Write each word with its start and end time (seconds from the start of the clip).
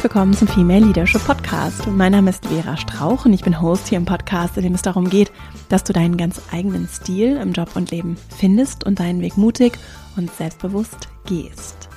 Herzlich 0.00 0.14
willkommen 0.14 0.32
zum 0.32 0.48
Female 0.48 0.86
Leadership 0.86 1.22
Podcast. 1.26 1.86
Mein 1.86 2.12
Name 2.12 2.30
ist 2.30 2.46
Vera 2.46 2.74
Strauch 2.78 3.26
und 3.26 3.34
ich 3.34 3.42
bin 3.42 3.60
Host 3.60 3.88
hier 3.88 3.98
im 3.98 4.06
Podcast, 4.06 4.56
in 4.56 4.62
dem 4.62 4.72
es 4.72 4.80
darum 4.80 5.10
geht, 5.10 5.30
dass 5.68 5.84
du 5.84 5.92
deinen 5.92 6.16
ganz 6.16 6.40
eigenen 6.50 6.88
Stil 6.88 7.36
im 7.36 7.52
Job 7.52 7.76
und 7.76 7.90
Leben 7.90 8.16
findest 8.34 8.84
und 8.84 8.98
deinen 8.98 9.20
Weg 9.20 9.36
mutig 9.36 9.78
und 10.16 10.34
selbstbewusst 10.34 11.08
gehst. 11.26 11.90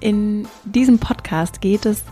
In 0.00 0.46
diesem 0.66 0.98
Podcast 0.98 1.62
geht 1.62 1.86
es 1.86 2.04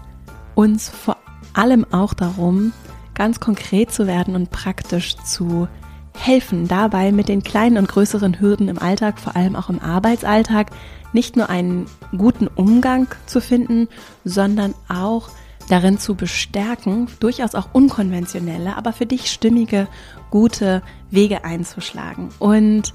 uns 0.55 0.89
vor 0.89 1.19
allem 1.53 1.85
auch 1.93 2.15
darum, 2.15 2.73
ganz 3.13 3.39
konkret 3.39 3.93
zu 3.93 4.07
werden 4.07 4.37
und 4.37 4.51
praktisch 4.51 5.15
zu 5.27 5.69
helfen, 6.17 6.69
dabei 6.69 7.13
mit 7.13 7.29
den 7.29 7.43
kleinen 7.43 7.79
und 7.79 7.89
größeren 7.89 8.41
Hürden 8.41 8.69
im 8.69 8.79
Alltag, 8.79 9.19
vor 9.19 9.37
allem 9.37 9.57
auch 9.57 9.69
im 9.69 9.81
Arbeitsalltag, 9.81 10.71
nicht 11.13 11.37
nur 11.37 11.49
einen 11.49 11.87
guten 12.17 12.49
Umgang 12.49 13.09
zu 13.27 13.41
finden, 13.41 13.89
sondern 14.25 14.75
auch 14.89 15.31
darin 15.69 15.99
zu 15.99 16.15
bestärken, 16.15 17.09
durchaus 17.21 17.55
auch 17.55 17.69
unkonventionelle, 17.73 18.77
aber 18.77 18.93
für 18.93 19.07
dich 19.07 19.31
stimmige, 19.31 19.89
gute 20.31 20.83
Wege 21.11 21.45
einzuschlagen. 21.45 22.31
Und 22.39 22.93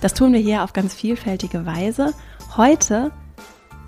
das 0.00 0.14
tun 0.14 0.32
wir 0.32 0.40
hier 0.40 0.64
auf 0.64 0.72
ganz 0.72 0.94
vielfältige 0.94 1.66
Weise. 1.66 2.14
Heute 2.56 3.10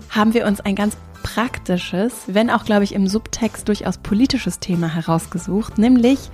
haben 0.09 0.33
wir 0.33 0.45
uns 0.45 0.61
ein 0.61 0.75
ganz 0.75 0.95
praktisches, 1.23 2.13
wenn 2.27 2.49
auch, 2.49 2.65
glaube 2.65 2.83
ich, 2.83 2.93
im 2.93 3.07
Subtext 3.07 3.67
durchaus 3.67 3.97
politisches 3.97 4.59
Thema 4.59 4.93
herausgesucht, 4.93 5.77
nämlich 5.77 6.29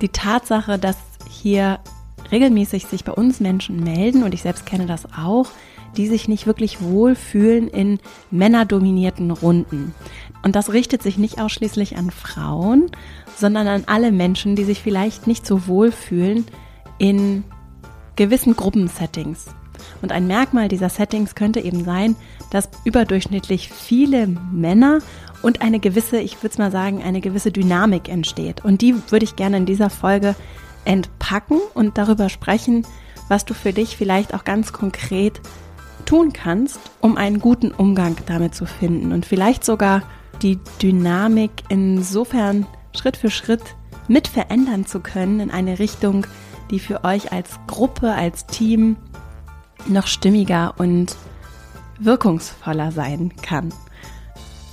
die 0.00 0.10
Tatsache, 0.10 0.78
dass 0.78 0.96
hier 1.32 1.80
regelmäßig 2.30 2.86
sich 2.86 3.04
bei 3.04 3.12
uns 3.12 3.40
Menschen 3.40 3.82
melden, 3.82 4.22
und 4.22 4.34
ich 4.34 4.42
selbst 4.42 4.66
kenne 4.66 4.86
das 4.86 5.06
auch, 5.16 5.48
die 5.96 6.06
sich 6.06 6.28
nicht 6.28 6.46
wirklich 6.46 6.80
wohlfühlen 6.80 7.68
in 7.68 7.98
männerdominierten 8.30 9.30
Runden. 9.30 9.94
Und 10.42 10.56
das 10.56 10.72
richtet 10.72 11.02
sich 11.02 11.18
nicht 11.18 11.40
ausschließlich 11.40 11.96
an 11.96 12.10
Frauen, 12.10 12.90
sondern 13.36 13.66
an 13.66 13.84
alle 13.86 14.12
Menschen, 14.12 14.56
die 14.56 14.64
sich 14.64 14.80
vielleicht 14.80 15.26
nicht 15.26 15.46
so 15.46 15.66
wohlfühlen 15.66 16.46
in 16.98 17.44
gewissen 18.16 18.56
Gruppensettings. 18.56 19.46
Und 20.00 20.12
ein 20.12 20.26
Merkmal 20.26 20.68
dieser 20.68 20.88
Settings 20.88 21.34
könnte 21.34 21.60
eben 21.60 21.84
sein, 21.84 22.16
dass 22.50 22.68
überdurchschnittlich 22.84 23.70
viele 23.70 24.26
Männer 24.26 25.00
und 25.42 25.60
eine 25.62 25.80
gewisse, 25.80 26.20
ich 26.20 26.42
würde 26.42 26.58
mal 26.58 26.70
sagen, 26.70 27.02
eine 27.02 27.20
gewisse 27.20 27.50
Dynamik 27.50 28.08
entsteht. 28.08 28.64
Und 28.64 28.80
die 28.80 28.94
würde 29.10 29.24
ich 29.24 29.36
gerne 29.36 29.56
in 29.56 29.66
dieser 29.66 29.90
Folge 29.90 30.34
entpacken 30.84 31.58
und 31.74 31.98
darüber 31.98 32.28
sprechen, 32.28 32.86
was 33.28 33.44
du 33.44 33.54
für 33.54 33.72
dich 33.72 33.96
vielleicht 33.96 34.34
auch 34.34 34.44
ganz 34.44 34.72
konkret 34.72 35.40
tun 36.04 36.32
kannst, 36.32 36.80
um 37.00 37.16
einen 37.16 37.38
guten 37.38 37.70
Umgang 37.70 38.16
damit 38.26 38.54
zu 38.54 38.66
finden 38.66 39.12
und 39.12 39.24
vielleicht 39.24 39.64
sogar 39.64 40.02
die 40.42 40.58
Dynamik 40.80 41.50
insofern 41.68 42.66
Schritt 42.94 43.16
für 43.16 43.30
Schritt 43.30 43.62
mit 44.08 44.28
verändern 44.28 44.84
zu 44.84 45.00
können 45.00 45.40
in 45.40 45.50
eine 45.50 45.78
Richtung, 45.78 46.26
die 46.70 46.80
für 46.80 47.04
euch 47.04 47.32
als 47.32 47.50
Gruppe, 47.66 48.12
als 48.12 48.46
Team 48.46 48.96
noch 49.86 50.06
stimmiger 50.06 50.74
und 50.78 51.16
wirkungsvoller 51.98 52.92
sein 52.92 53.32
kann. 53.42 53.72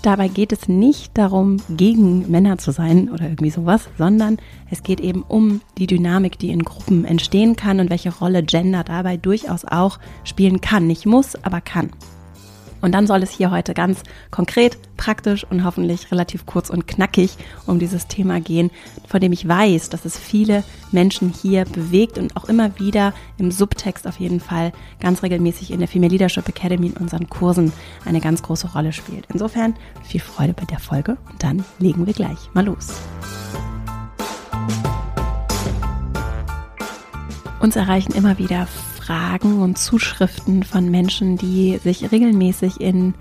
Dabei 0.02 0.30
geht 0.30 0.54
es 0.54 0.70
nicht 0.70 1.18
darum, 1.18 1.58
gegen 1.70 2.32
Männer 2.32 2.58
zu 2.58 2.72
sein 2.72 3.10
oder 3.10 3.26
irgendwie 3.26 3.50
sowas, 3.50 3.90
sondern 3.98 4.38
es 4.72 4.82
geht 4.82 5.02
eben 5.02 5.24
um 5.24 5.60
die 5.78 5.88
Dynamik, 5.88 6.40
die 6.40 6.52
in 6.52 6.64
Gruppen 6.64 7.04
entstehen 7.04 7.58
kann 7.58 7.82
und 7.82 7.90
welche 7.90 8.14
Rolle 8.16 8.42
Gender 8.44 8.86
dabei 8.86 9.18
durchaus 9.18 9.66
auch 9.66 10.00
spielen 10.24 10.62
kann. 10.62 10.88
Nicht 10.88 11.06
muss, 11.06 11.36
aber 11.44 11.60
kann. 11.60 11.90
Und 12.82 12.94
dann 12.94 13.08
soll 13.08 13.24
es 13.24 13.32
hier 13.32 13.52
heute 13.52 13.74
ganz 13.74 14.04
konkret, 14.32 14.78
praktisch 14.98 15.46
und 15.50 15.64
hoffentlich 15.64 16.12
relativ 16.12 16.46
kurz 16.46 16.70
und 16.70 16.88
knackig 16.88 17.32
um 17.66 17.80
dieses 17.80 18.08
Thema 18.08 18.40
gehen, 18.42 18.72
von 19.08 19.22
dem 19.22 19.32
ich 19.32 19.48
weiß, 19.48 19.90
dass 19.90 20.06
es 20.06 20.18
viele 20.18 20.64
Menschen 20.92 21.30
hier 21.30 21.66
bewegt 21.66 22.18
und 22.18 22.36
auch 22.36 22.46
immer 22.46 22.78
wieder 22.80 23.14
im 23.38 23.52
Subtext 23.52 24.08
auf 24.08 24.20
jeden 24.20 24.40
Fall 24.40 24.72
ganz 25.00 25.24
regelmäßig 25.24 25.72
in 25.72 25.80
der 25.80 25.88
Female 25.88 26.12
Leadership 26.12 26.48
Academy 26.48 26.88
in 26.88 26.98
unseren 26.98 27.30
Kursen 27.30 27.72
eine 28.06 28.20
ganz 28.20 28.42
große 28.42 28.72
Rolle 28.74 28.94
spielt. 28.94 29.26
Insofern 29.32 29.76
viel 30.04 30.22
Freude 30.22 30.54
bei 30.54 30.66
der 30.66 30.80
Folge 30.80 31.18
und 31.30 31.44
dann 31.44 31.64
legen 31.80 32.06
wir 32.06 32.14
gleich 32.14 32.38
mal 32.54 32.66
los. 32.66 32.88
Uns 37.60 37.76
erreichen 37.76 38.14
immer 38.14 38.38
wieder 38.38 38.68
Fragen 39.10 39.64
und 39.64 39.80
Zuschriften 39.80 40.62
von 40.62 40.92
Menschen, 40.92 41.36
die 41.36 41.80
sich 41.84 42.12
regelmäßig 42.12 42.80
in 42.80 43.16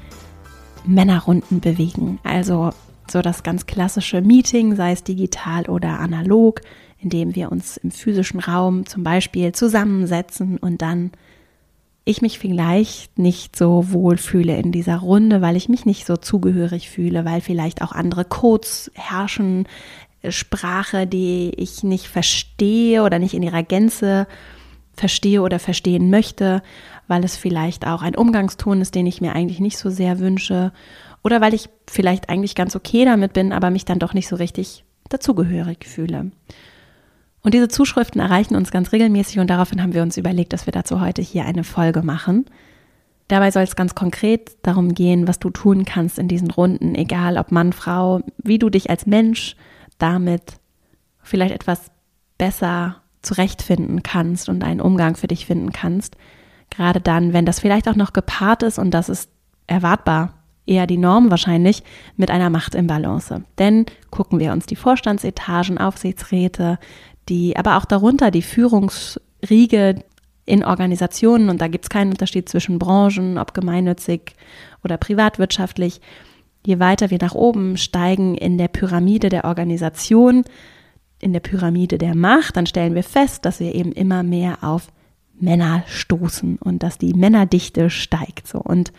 Männerrunden 0.85 1.61
bewegen. 1.61 2.19
Also 2.25 2.73
so 3.11 3.23
das 3.23 3.43
ganz 3.43 3.65
klassische 3.65 4.21
Meeting, 4.21 4.77
sei 4.77 4.93
es 4.93 5.03
digital 5.03 5.65
oder 5.65 5.99
analog, 5.99 6.61
in 7.01 7.09
dem 7.09 7.35
wir 7.35 7.51
uns 7.51 7.79
im 7.79 7.91
physischen 7.91 8.39
Raum 8.39 8.85
zum 8.85 9.03
Beispiel 9.03 9.53
zusammensetzen 9.53 10.59
und 10.59 10.83
dann 10.83 11.11
ich 12.05 12.21
mich 12.21 12.39
vielleicht 12.39 13.19
nicht 13.19 13.57
so 13.57 13.91
wohl 13.91 14.19
fühle 14.19 14.59
in 14.59 14.73
dieser 14.73 14.99
Runde, 14.99 15.41
weil 15.41 15.57
ich 15.57 15.71
mich 15.71 15.87
nicht 15.87 16.05
so 16.05 16.19
zugehörig 16.19 16.91
fühle, 16.91 17.25
weil 17.25 17.41
vielleicht 17.41 17.81
auch 17.81 17.93
andere 17.93 18.27
Codes 18.27 18.91
herrschen, 18.93 19.67
Sprache, 20.29 21.07
die 21.07 21.53
ich 21.57 21.83
nicht 21.83 22.09
verstehe 22.09 23.05
oder 23.05 23.19
nicht 23.19 23.33
in 23.33 23.43
ihrer 23.43 23.63
Gänze 23.63 24.27
verstehe 24.99 25.43
oder 25.43 25.59
verstehen 25.59 26.11
möchte, 26.11 26.63
weil 27.07 27.25
es 27.25 27.37
vielleicht 27.37 27.87
auch 27.87 28.03
ein 28.03 28.17
Umgangston 28.17 28.81
ist, 28.81 28.95
den 28.95 29.07
ich 29.07 29.21
mir 29.21 29.35
eigentlich 29.35 29.61
nicht 29.61 29.79
so 29.79 29.91
sehr 29.91 30.19
wünsche 30.19 30.73
oder 31.23 31.41
weil 31.41 31.55
ich 31.55 31.69
vielleicht 31.89 32.29
eigentlich 32.29 32.55
ganz 32.55 32.77
okay 32.77 33.05
damit 33.05 33.33
bin, 33.33 33.53
aber 33.53 33.71
mich 33.71 33.85
dann 33.85 33.99
doch 33.99 34.15
nicht 34.15 34.29
so 34.29 34.37
richtig 34.37 34.85
dazugehörig 35.09 35.87
fühle. 35.87 36.31
Und 37.43 37.55
diese 37.55 37.69
Zuschriften 37.69 38.21
erreichen 38.21 38.57
uns 38.57 38.71
ganz 38.71 38.93
regelmäßig 38.93 39.39
und 39.39 39.49
daraufhin 39.49 39.83
haben 39.83 39.95
wir 39.95 40.03
uns 40.03 40.17
überlegt, 40.17 40.53
dass 40.53 40.67
wir 40.67 40.73
dazu 40.73 41.01
heute 41.01 41.23
hier 41.23 41.45
eine 41.45 41.65
Folge 41.65 42.03
machen. 42.03 42.47
Dabei 43.29 43.51
soll 43.51 43.63
es 43.63 43.77
ganz 43.77 43.95
konkret 43.95 44.57
darum 44.63 44.95
gehen, 44.95 45.29
was 45.29 45.39
du 45.39 45.51
tun 45.51 45.85
kannst 45.85 46.19
in 46.19 46.29
diesen 46.29 46.51
Runden, 46.51 46.95
egal 46.95 47.37
ob 47.37 47.53
Mann, 47.53 47.73
Frau, 47.73 48.21
wie 48.39 48.59
du 48.59 48.71
dich 48.71 48.91
als 48.91 49.07
Mensch 49.07 49.55
damit 49.99 50.61
vielleicht 51.23 51.55
etwas 51.55 51.91
besser 52.39 53.03
zurechtfinden 53.23 54.03
kannst 54.03 54.49
und 54.49 54.63
einen 54.63 54.81
Umgang 54.81 55.17
für 55.17 55.29
dich 55.29 55.47
finden 55.47 55.73
kannst. 55.73 56.17
Gerade 56.71 57.01
dann, 57.01 57.33
wenn 57.33 57.47
das 57.47 57.61
vielleicht 57.61 57.89
auch 57.89 57.97
noch 57.97 58.13
gepaart 58.13 58.63
ist 58.63 58.79
und 58.79 58.93
das 58.93 59.09
ist 59.09 59.31
erwartbar, 59.67 60.35
eher 60.67 60.87
die 60.87 60.99
Norm 60.99 61.31
wahrscheinlich, 61.31 61.83
mit 62.17 62.31
einer 62.31 62.51
Machtimbalance. 62.51 63.43
Denn 63.59 63.87
gucken 64.11 64.39
wir 64.39 64.53
uns 64.53 64.67
die 64.67 64.77
Vorstandsetagen, 64.77 65.79
Aufsichtsräte, 65.79 66.79
die, 67.29 67.57
aber 67.57 67.77
auch 67.77 67.85
darunter 67.85 68.31
die 68.31 68.43
Führungsriege 68.43 70.05
in 70.45 70.65
Organisationen, 70.65 71.51
und 71.51 71.61
da 71.61 71.69
gibt 71.69 71.85
es 71.85 71.91
keinen 71.91 72.13
Unterschied 72.13 72.49
zwischen 72.49 72.79
Branchen, 72.79 73.39
ob 73.39 73.55
gemeinnützig 73.55 74.35
oder 74.83 74.97
privatwirtschaftlich. 74.97 76.01
Je 76.65 76.79
weiter 76.81 77.11
wir 77.11 77.19
nach 77.21 77.35
oben 77.35 77.77
steigen 77.77 78.35
in 78.35 78.59
der 78.59 78.69
Pyramide 78.69 79.29
der 79.29 79.45
Organisation, 79.45 80.45
in 81.21 81.33
der 81.33 81.41
Pyramide 81.41 81.99
der 81.99 82.15
Macht, 82.15 82.57
dann 82.57 82.67
stellen 82.67 82.95
wir 82.95 83.03
fest, 83.03 83.45
dass 83.45 83.61
wir 83.61 83.75
eben 83.75 83.93
immer 83.93 84.23
mehr 84.23 84.59
auf 84.63 84.89
Männer 85.41 85.83
stoßen 85.87 86.59
und 86.59 86.83
dass 86.83 86.99
die 86.99 87.15
Männerdichte 87.15 87.91
steigt. 87.91 88.47
So 88.47 88.59
und 88.59 88.93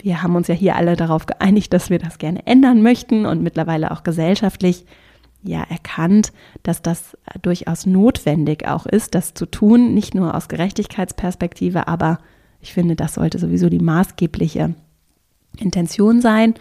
wir 0.00 0.22
haben 0.22 0.36
uns 0.36 0.48
ja 0.48 0.54
hier 0.54 0.76
alle 0.76 0.96
darauf 0.96 1.26
geeinigt, 1.26 1.72
dass 1.72 1.90
wir 1.90 1.98
das 1.98 2.18
gerne 2.18 2.46
ändern 2.46 2.82
möchten 2.82 3.24
und 3.24 3.42
mittlerweile 3.42 3.90
auch 3.90 4.02
gesellschaftlich 4.02 4.84
ja 5.42 5.62
erkannt, 5.62 6.32
dass 6.62 6.82
das 6.82 7.16
durchaus 7.40 7.86
notwendig 7.86 8.66
auch 8.66 8.86
ist, 8.86 9.14
das 9.14 9.34
zu 9.34 9.46
tun, 9.46 9.94
nicht 9.94 10.14
nur 10.14 10.34
aus 10.34 10.48
Gerechtigkeitsperspektive, 10.48 11.88
aber 11.88 12.18
ich 12.60 12.72
finde, 12.72 12.94
das 12.96 13.14
sollte 13.14 13.38
sowieso 13.38 13.68
die 13.68 13.80
maßgebliche 13.80 14.74
Intention 15.58 16.20
sein 16.20 16.54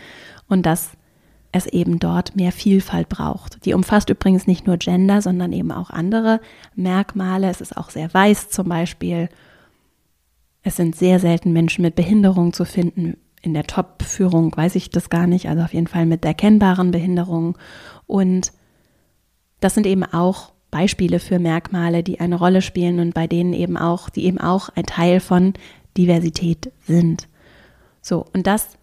und 0.48 0.66
dass 0.66 0.92
es 1.52 1.68
eben 1.68 2.00
dort 2.00 2.36
mehr 2.36 2.52
Vielfalt 2.52 3.10
braucht. 3.10 3.66
Die 3.66 3.74
umfasst 3.74 4.10
übrigens 4.10 4.48
nicht 4.48 4.68
nur 4.68 4.78
Gender, 4.78 5.22
sondern 5.22 5.52
eben 5.52 5.72
auch 5.72 5.90
andere 5.90 6.40
Merkmale. 6.76 7.50
Es 7.50 7.62
ist 7.62 7.76
auch 7.76 7.90
sehr 7.90 8.14
weiß 8.14 8.50
zum 8.50 8.70
Beispiel. 8.70 9.30
Es 10.64 10.76
sind 10.78 10.96
sehr 10.96 11.20
selten 11.20 11.52
Menschen 11.52 11.82
mit 11.82 11.96
Behinderung 11.96 12.54
zu 12.54 12.66
finden. 12.66 13.18
In 13.42 13.54
der 13.54 13.66
Top-Führung 13.66 14.56
weiß 14.56 14.76
ich 14.76 14.92
das 14.92 15.10
gar 15.10 15.28
nicht, 15.28 15.50
also 15.50 15.64
auf 15.64 15.74
jeden 15.74 15.88
Fall 15.88 16.06
mit 16.06 16.24
erkennbaren 16.24 16.92
Behinderungen. 16.92 17.56
Und 18.06 18.54
das 19.60 19.74
sind 19.74 19.88
eben 19.88 20.04
auch 20.04 20.54
Beispiele 20.70 21.20
für 21.20 21.40
Merkmale, 21.40 22.04
die 22.04 22.20
eine 22.20 22.36
Rolle 22.36 22.62
spielen 22.62 23.00
und 23.00 23.14
bei 23.14 23.28
denen 23.28 23.54
eben 23.54 23.78
auch, 23.78 24.10
die 24.10 24.26
eben 24.26 24.40
auch 24.40 24.70
ein 24.70 24.86
Teil 24.86 25.20
von 25.20 25.54
Diversität 25.98 26.72
sind. 26.88 27.28
So, 28.02 28.26
und 28.34 28.48
das 28.48 28.78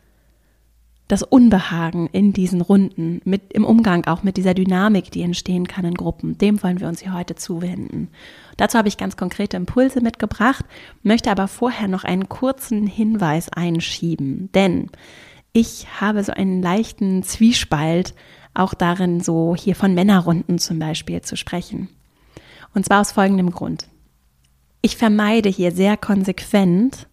das 1.09 1.23
Unbehagen 1.23 2.07
in 2.13 2.35
diesen 2.35 2.61
Runden, 2.61 3.23
mit 3.25 3.53
im 3.55 3.65
Umgang 3.65 4.07
auch 4.07 4.23
mit 4.23 4.37
dieser 4.37 4.53
Dynamik, 4.53 5.11
die 5.11 5.23
entstehen 5.23 5.67
kann 5.67 5.87
in 5.87 5.95
Gruppen, 5.95 6.37
dem 6.37 6.63
wollen 6.63 6.81
wir 6.81 6.89
uns 6.89 7.01
hier 7.01 7.15
heute 7.15 7.35
zuwenden. 7.35 8.09
Dazu 8.59 8.77
habe 8.77 8.89
ich 8.89 8.99
ganz 8.99 9.17
konkrete 9.17 9.57
Impulse 9.57 10.03
mitgebracht, 10.03 10.65
möchte 11.03 11.31
aber 11.31 11.49
vorher 11.49 11.89
noch 11.89 12.05
einen 12.05 12.29
kurzen 12.29 12.87
Hinweis 12.87 13.49
einschieben, 13.49 14.51
denn 14.55 14.91
ich 15.53 15.87
habe 16.01 16.23
so 16.23 16.33
einen 16.33 16.63
leichten 16.63 17.23
Zwiespalt 17.23 18.15
auch 18.53 18.75
darin, 18.75 19.21
so 19.21 19.57
hier 19.57 19.75
von 19.75 19.95
Männerrunden 19.95 20.59
zum 20.59 20.79
Beispiel 20.79 21.23
zu 21.23 21.37
sprechen. 21.37 21.89
Und 22.75 22.85
zwar 22.85 23.01
aus 23.01 23.13
folgendem 23.13 23.51
Grund. 23.51 23.89
Ich 24.83 24.97
vermeide 24.97 25.49
hier 25.49 25.73
sehr 25.73 25.97
konsequent 25.97 27.08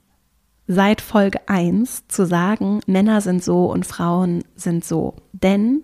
seit 0.67 1.01
Folge 1.01 1.39
1 1.47 2.07
zu 2.07 2.25
sagen, 2.25 2.81
Männer 2.87 3.21
sind 3.21 3.43
so 3.43 3.71
und 3.71 3.85
Frauen 3.85 4.43
sind 4.55 4.83
so. 4.83 5.15
Denn 5.31 5.83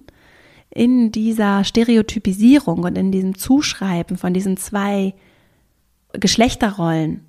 in 0.69 1.11
dieser 1.11 1.63
Stereotypisierung 1.63 2.83
und 2.83 2.97
in 2.97 3.11
diesem 3.11 3.37
Zuschreiben 3.37 4.17
von 4.17 4.33
diesen 4.33 4.57
zwei 4.57 5.13
Geschlechterrollen 6.13 7.25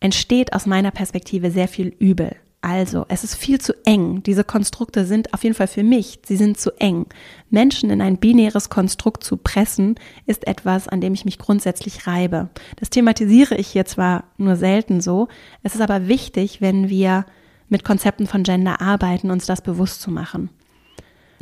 entsteht 0.00 0.52
aus 0.52 0.66
meiner 0.66 0.90
Perspektive 0.90 1.50
sehr 1.50 1.68
viel 1.68 1.88
Übel. 1.98 2.36
Also, 2.68 3.06
es 3.08 3.22
ist 3.22 3.36
viel 3.36 3.60
zu 3.60 3.74
eng. 3.86 4.24
Diese 4.24 4.42
Konstrukte 4.42 5.04
sind 5.04 5.32
auf 5.32 5.44
jeden 5.44 5.54
Fall 5.54 5.68
für 5.68 5.84
mich, 5.84 6.18
sie 6.26 6.34
sind 6.34 6.58
zu 6.58 6.72
eng. 6.80 7.06
Menschen 7.48 7.90
in 7.90 8.00
ein 8.00 8.16
binäres 8.16 8.70
Konstrukt 8.70 9.22
zu 9.22 9.36
pressen, 9.36 9.94
ist 10.26 10.48
etwas, 10.48 10.88
an 10.88 11.00
dem 11.00 11.14
ich 11.14 11.24
mich 11.24 11.38
grundsätzlich 11.38 12.08
reibe. 12.08 12.48
Das 12.74 12.90
thematisiere 12.90 13.54
ich 13.54 13.68
hier 13.68 13.84
zwar 13.84 14.24
nur 14.36 14.56
selten 14.56 15.00
so, 15.00 15.28
es 15.62 15.76
ist 15.76 15.80
aber 15.80 16.08
wichtig, 16.08 16.60
wenn 16.60 16.88
wir 16.88 17.24
mit 17.68 17.84
Konzepten 17.84 18.26
von 18.26 18.42
Gender 18.42 18.80
arbeiten, 18.80 19.30
uns 19.30 19.46
das 19.46 19.60
bewusst 19.60 20.02
zu 20.02 20.10
machen. 20.10 20.50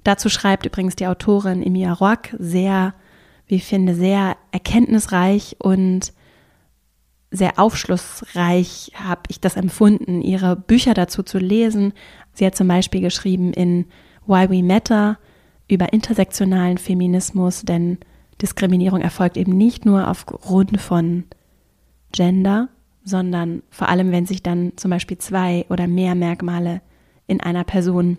Dazu 0.02 0.28
schreibt 0.28 0.66
übrigens 0.66 0.94
die 0.94 1.06
Autorin 1.06 1.62
Emilia 1.62 1.94
Rock 1.94 2.36
sehr, 2.38 2.92
wie 3.46 3.54
ich 3.54 3.64
finde, 3.64 3.94
sehr 3.94 4.36
erkenntnisreich 4.52 5.56
und 5.58 6.12
sehr 7.34 7.58
aufschlussreich 7.58 8.92
habe 8.94 9.22
ich 9.28 9.40
das 9.40 9.56
empfunden, 9.56 10.22
ihre 10.22 10.56
Bücher 10.56 10.94
dazu 10.94 11.22
zu 11.22 11.38
lesen. 11.38 11.92
Sie 12.32 12.46
hat 12.46 12.54
zum 12.54 12.68
Beispiel 12.68 13.00
geschrieben 13.00 13.52
in 13.52 13.86
Why 14.26 14.48
We 14.50 14.62
Matter 14.62 15.18
über 15.68 15.92
intersektionalen 15.92 16.78
Feminismus, 16.78 17.62
denn 17.62 17.98
Diskriminierung 18.40 19.00
erfolgt 19.00 19.36
eben 19.36 19.56
nicht 19.56 19.84
nur 19.84 20.08
aufgrund 20.08 20.80
von 20.80 21.24
Gender, 22.12 22.68
sondern 23.04 23.62
vor 23.70 23.88
allem, 23.88 24.12
wenn 24.12 24.26
sich 24.26 24.42
dann 24.42 24.72
zum 24.76 24.90
Beispiel 24.90 25.18
zwei 25.18 25.66
oder 25.68 25.86
mehr 25.86 26.14
Merkmale 26.14 26.80
in 27.26 27.40
einer 27.40 27.64
Person 27.64 28.18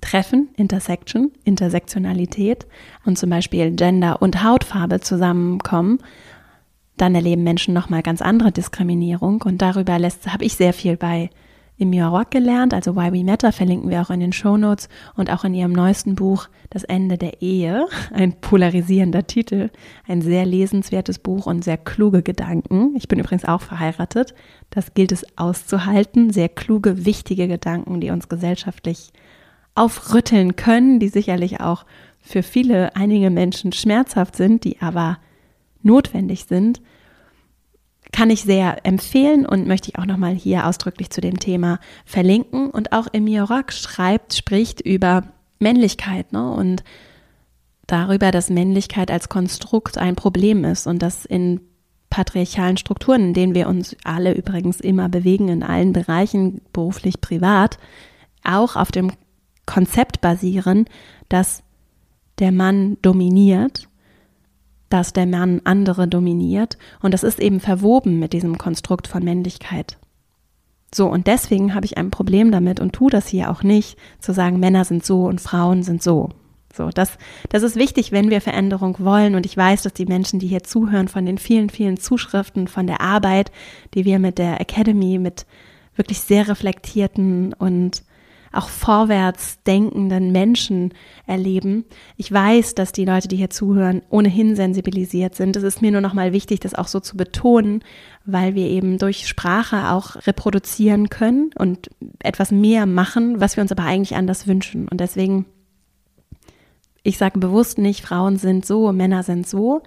treffen, 0.00 0.48
Intersection, 0.56 1.30
Intersektionalität 1.44 2.66
und 3.04 3.16
zum 3.16 3.30
Beispiel 3.30 3.70
Gender 3.72 4.20
und 4.20 4.42
Hautfarbe 4.42 5.00
zusammenkommen 5.00 6.00
dann 6.96 7.14
erleben 7.14 7.42
Menschen 7.42 7.74
nochmal 7.74 8.02
ganz 8.02 8.22
andere 8.22 8.52
Diskriminierung 8.52 9.42
und 9.42 9.60
darüber 9.62 9.94
habe 9.94 10.44
ich 10.44 10.54
sehr 10.54 10.72
viel 10.72 10.96
bei 10.96 11.30
Emilia 11.76 12.06
Rock 12.06 12.30
gelernt, 12.30 12.72
also 12.72 12.94
Why 12.94 13.12
We 13.12 13.24
Matter 13.24 13.50
verlinken 13.50 13.90
wir 13.90 14.00
auch 14.00 14.10
in 14.10 14.20
den 14.20 14.32
Show 14.32 14.56
Notes 14.56 14.88
und 15.16 15.28
auch 15.28 15.42
in 15.42 15.54
ihrem 15.54 15.72
neuesten 15.72 16.14
Buch 16.14 16.46
Das 16.70 16.84
Ende 16.84 17.18
der 17.18 17.42
Ehe, 17.42 17.88
ein 18.12 18.40
polarisierender 18.40 19.26
Titel, 19.26 19.70
ein 20.06 20.22
sehr 20.22 20.46
lesenswertes 20.46 21.18
Buch 21.18 21.46
und 21.46 21.64
sehr 21.64 21.76
kluge 21.76 22.22
Gedanken. 22.22 22.94
Ich 22.94 23.08
bin 23.08 23.18
übrigens 23.18 23.44
auch 23.44 23.60
verheiratet, 23.60 24.34
das 24.70 24.94
gilt 24.94 25.10
es 25.10 25.26
auszuhalten, 25.36 26.30
sehr 26.30 26.48
kluge, 26.48 27.04
wichtige 27.04 27.48
Gedanken, 27.48 28.00
die 28.00 28.10
uns 28.10 28.28
gesellschaftlich 28.28 29.12
aufrütteln 29.74 30.54
können, 30.54 31.00
die 31.00 31.08
sicherlich 31.08 31.60
auch 31.60 31.86
für 32.20 32.44
viele, 32.44 32.94
einige 32.94 33.30
Menschen 33.30 33.72
schmerzhaft 33.72 34.36
sind, 34.36 34.62
die 34.62 34.80
aber 34.80 35.18
notwendig 35.84 36.46
sind, 36.46 36.80
kann 38.12 38.30
ich 38.30 38.42
sehr 38.42 38.86
empfehlen 38.86 39.44
und 39.44 39.66
möchte 39.66 39.90
ich 39.90 39.98
auch 39.98 40.06
nochmal 40.06 40.34
hier 40.34 40.66
ausdrücklich 40.66 41.10
zu 41.10 41.20
dem 41.20 41.38
Thema 41.38 41.80
verlinken. 42.04 42.70
Und 42.70 42.92
auch 42.92 43.08
Emir 43.12 43.42
Rock 43.44 43.72
schreibt, 43.72 44.34
spricht 44.34 44.80
über 44.80 45.24
Männlichkeit 45.58 46.32
ne? 46.32 46.50
und 46.52 46.84
darüber, 47.86 48.30
dass 48.30 48.50
Männlichkeit 48.50 49.10
als 49.10 49.28
Konstrukt 49.28 49.98
ein 49.98 50.14
Problem 50.14 50.64
ist 50.64 50.86
und 50.86 51.00
dass 51.00 51.24
in 51.24 51.60
patriarchalen 52.08 52.76
Strukturen, 52.76 53.22
in 53.22 53.34
denen 53.34 53.54
wir 53.56 53.68
uns 53.68 53.96
alle 54.04 54.34
übrigens 54.34 54.80
immer 54.80 55.08
bewegen, 55.08 55.48
in 55.48 55.64
allen 55.64 55.92
Bereichen, 55.92 56.60
beruflich, 56.72 57.20
privat, 57.20 57.78
auch 58.44 58.76
auf 58.76 58.92
dem 58.92 59.10
Konzept 59.66 60.20
basieren, 60.20 60.84
dass 61.28 61.64
der 62.38 62.52
Mann 62.52 62.96
dominiert 63.02 63.88
dass 64.88 65.12
der 65.12 65.26
Mann 65.26 65.60
andere 65.64 66.06
dominiert 66.06 66.78
und 67.00 67.12
das 67.12 67.22
ist 67.22 67.40
eben 67.40 67.60
verwoben 67.60 68.18
mit 68.18 68.32
diesem 68.32 68.58
Konstrukt 68.58 69.08
von 69.08 69.24
Männlichkeit. 69.24 69.98
So, 70.94 71.08
und 71.08 71.26
deswegen 71.26 71.74
habe 71.74 71.86
ich 71.86 71.98
ein 71.98 72.10
Problem 72.10 72.52
damit 72.52 72.78
und 72.78 72.92
tue 72.92 73.10
das 73.10 73.26
hier 73.26 73.50
auch 73.50 73.62
nicht, 73.62 73.98
zu 74.20 74.32
sagen, 74.32 74.60
Männer 74.60 74.84
sind 74.84 75.04
so 75.04 75.24
und 75.24 75.40
Frauen 75.40 75.82
sind 75.82 76.02
so. 76.02 76.30
So, 76.76 76.90
das, 76.90 77.18
das 77.50 77.62
ist 77.62 77.76
wichtig, 77.76 78.10
wenn 78.10 78.30
wir 78.30 78.40
Veränderung 78.40 78.96
wollen. 78.98 79.36
Und 79.36 79.46
ich 79.46 79.56
weiß, 79.56 79.82
dass 79.82 79.92
die 79.92 80.06
Menschen, 80.06 80.40
die 80.40 80.48
hier 80.48 80.64
zuhören, 80.64 81.06
von 81.06 81.24
den 81.24 81.38
vielen, 81.38 81.70
vielen 81.70 81.98
Zuschriften, 81.98 82.66
von 82.66 82.86
der 82.86 83.00
Arbeit, 83.00 83.52
die 83.94 84.04
wir 84.04 84.18
mit 84.18 84.38
der 84.38 84.60
Academy, 84.60 85.18
mit 85.18 85.46
wirklich 85.94 86.20
sehr 86.20 86.48
reflektierten 86.48 87.52
und 87.52 88.02
auch 88.56 88.68
vorwärts 88.68 89.62
denkenden 89.64 90.32
Menschen 90.32 90.92
erleben. 91.26 91.84
Ich 92.16 92.30
weiß, 92.30 92.74
dass 92.74 92.92
die 92.92 93.04
Leute, 93.04 93.28
die 93.28 93.36
hier 93.36 93.50
zuhören, 93.50 94.02
ohnehin 94.10 94.56
sensibilisiert 94.56 95.34
sind. 95.34 95.56
Es 95.56 95.62
ist 95.62 95.82
mir 95.82 95.92
nur 95.92 96.00
noch 96.00 96.14
mal 96.14 96.32
wichtig, 96.32 96.60
das 96.60 96.74
auch 96.74 96.88
so 96.88 97.00
zu 97.00 97.16
betonen, 97.16 97.82
weil 98.24 98.54
wir 98.54 98.66
eben 98.68 98.98
durch 98.98 99.26
Sprache 99.26 99.90
auch 99.90 100.26
reproduzieren 100.26 101.08
können 101.10 101.50
und 101.58 101.90
etwas 102.20 102.50
mehr 102.50 102.86
machen, 102.86 103.40
was 103.40 103.56
wir 103.56 103.62
uns 103.62 103.72
aber 103.72 103.84
eigentlich 103.84 104.16
anders 104.16 104.46
wünschen. 104.46 104.88
Und 104.88 105.00
deswegen, 105.00 105.46
ich 107.02 107.18
sage 107.18 107.38
bewusst 107.38 107.78
nicht, 107.78 108.02
Frauen 108.02 108.36
sind 108.36 108.64
so, 108.64 108.92
Männer 108.92 109.22
sind 109.22 109.46
so. 109.46 109.82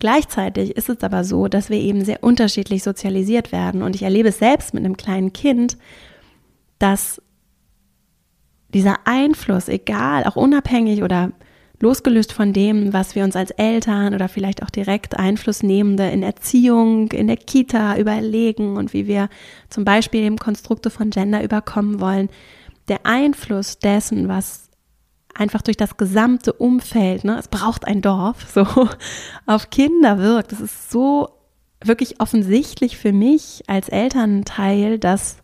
Gleichzeitig 0.00 0.76
ist 0.76 0.88
es 0.88 1.02
aber 1.02 1.24
so, 1.24 1.46
dass 1.46 1.68
wir 1.68 1.78
eben 1.78 2.04
sehr 2.04 2.24
unterschiedlich 2.24 2.82
sozialisiert 2.82 3.52
werden. 3.52 3.82
Und 3.82 3.94
ich 3.94 4.02
erlebe 4.02 4.30
es 4.30 4.38
selbst 4.38 4.72
mit 4.72 4.84
einem 4.84 4.96
kleinen 4.96 5.32
Kind, 5.34 5.76
dass 6.78 7.20
dieser 8.74 8.98
Einfluss, 9.04 9.68
egal, 9.68 10.24
auch 10.24 10.36
unabhängig 10.36 11.02
oder 11.02 11.32
losgelöst 11.80 12.32
von 12.32 12.52
dem, 12.52 12.92
was 12.92 13.14
wir 13.14 13.24
uns 13.24 13.36
als 13.36 13.50
Eltern 13.52 14.14
oder 14.14 14.28
vielleicht 14.28 14.62
auch 14.62 14.70
direkt 14.70 15.18
Einflussnehmende 15.18 16.10
in 16.10 16.22
Erziehung, 16.22 17.10
in 17.12 17.26
der 17.26 17.38
Kita 17.38 17.96
überlegen 17.96 18.76
und 18.76 18.92
wie 18.92 19.06
wir 19.06 19.28
zum 19.70 19.84
Beispiel 19.84 20.20
eben 20.20 20.38
Konstrukte 20.38 20.90
von 20.90 21.10
Gender 21.10 21.42
überkommen 21.42 22.00
wollen, 22.00 22.28
der 22.88 23.00
Einfluss 23.04 23.78
dessen, 23.78 24.28
was 24.28 24.68
einfach 25.34 25.62
durch 25.62 25.76
das 25.76 25.96
gesamte 25.96 26.52
Umfeld, 26.52 27.24
ne, 27.24 27.38
es 27.38 27.48
braucht 27.48 27.86
ein 27.86 28.02
Dorf, 28.02 28.46
so 28.54 28.66
auf 29.46 29.70
Kinder 29.70 30.18
wirkt. 30.18 30.52
Das 30.52 30.60
ist 30.60 30.90
so 30.90 31.30
wirklich 31.82 32.20
offensichtlich 32.20 32.98
für 32.98 33.12
mich 33.12 33.62
als 33.66 33.88
Elternteil, 33.88 34.98
dass 34.98 35.38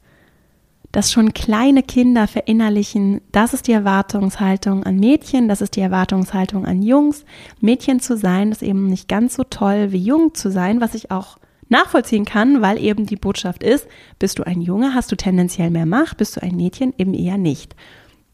dass 0.96 1.12
schon 1.12 1.34
kleine 1.34 1.82
Kinder 1.82 2.26
verinnerlichen, 2.26 3.20
das 3.30 3.52
ist 3.52 3.66
die 3.66 3.72
Erwartungshaltung 3.72 4.82
an 4.84 4.96
Mädchen, 4.96 5.46
das 5.46 5.60
ist 5.60 5.76
die 5.76 5.82
Erwartungshaltung 5.82 6.64
an 6.64 6.80
Jungs. 6.80 7.26
Mädchen 7.60 8.00
zu 8.00 8.16
sein 8.16 8.50
ist 8.50 8.62
eben 8.62 8.86
nicht 8.86 9.06
ganz 9.06 9.34
so 9.34 9.44
toll 9.44 9.92
wie 9.92 9.98
Jung 9.98 10.32
zu 10.32 10.50
sein, 10.50 10.80
was 10.80 10.94
ich 10.94 11.10
auch 11.10 11.36
nachvollziehen 11.68 12.24
kann, 12.24 12.62
weil 12.62 12.82
eben 12.82 13.04
die 13.04 13.16
Botschaft 13.16 13.62
ist, 13.62 13.86
bist 14.18 14.38
du 14.38 14.44
ein 14.44 14.62
Junge, 14.62 14.94
hast 14.94 15.12
du 15.12 15.16
tendenziell 15.16 15.68
mehr 15.68 15.84
Macht, 15.84 16.16
bist 16.16 16.34
du 16.34 16.42
ein 16.42 16.56
Mädchen 16.56 16.94
eben 16.96 17.12
eher 17.12 17.36
nicht. 17.36 17.76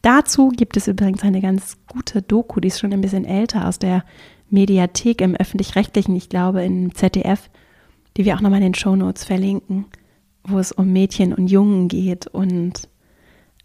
Dazu 0.00 0.50
gibt 0.50 0.76
es 0.76 0.86
übrigens 0.86 1.24
eine 1.24 1.40
ganz 1.40 1.78
gute 1.88 2.22
Doku, 2.22 2.60
die 2.60 2.68
ist 2.68 2.78
schon 2.78 2.92
ein 2.92 3.00
bisschen 3.00 3.24
älter 3.24 3.66
aus 3.66 3.80
der 3.80 4.04
Mediathek 4.50 5.20
im 5.20 5.34
öffentlich-rechtlichen, 5.34 6.14
ich 6.14 6.28
glaube 6.28 6.62
im 6.62 6.94
ZDF, 6.94 7.50
die 8.16 8.24
wir 8.24 8.36
auch 8.36 8.40
nochmal 8.40 8.60
in 8.60 8.66
den 8.66 8.74
Shownotes 8.74 9.24
verlinken 9.24 9.86
wo 10.44 10.58
es 10.58 10.72
um 10.72 10.92
Mädchen 10.92 11.32
und 11.32 11.48
Jungen 11.48 11.88
geht 11.88 12.26
und 12.26 12.88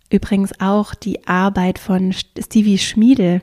übrigens 0.09 0.59
auch 0.59 0.93
die 0.93 1.27
Arbeit 1.27 1.79
von 1.79 2.13
Stevie 2.13 2.77
Schmiedel 2.77 3.41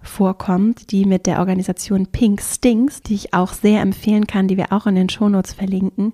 vorkommt, 0.00 0.92
die 0.92 1.04
mit 1.04 1.26
der 1.26 1.40
Organisation 1.40 2.06
Pink 2.06 2.40
Stings, 2.40 3.02
die 3.02 3.14
ich 3.14 3.34
auch 3.34 3.52
sehr 3.52 3.80
empfehlen 3.80 4.26
kann, 4.26 4.48
die 4.48 4.56
wir 4.56 4.72
auch 4.72 4.86
in 4.86 4.94
den 4.94 5.08
Shownotes 5.08 5.52
verlinken, 5.52 6.12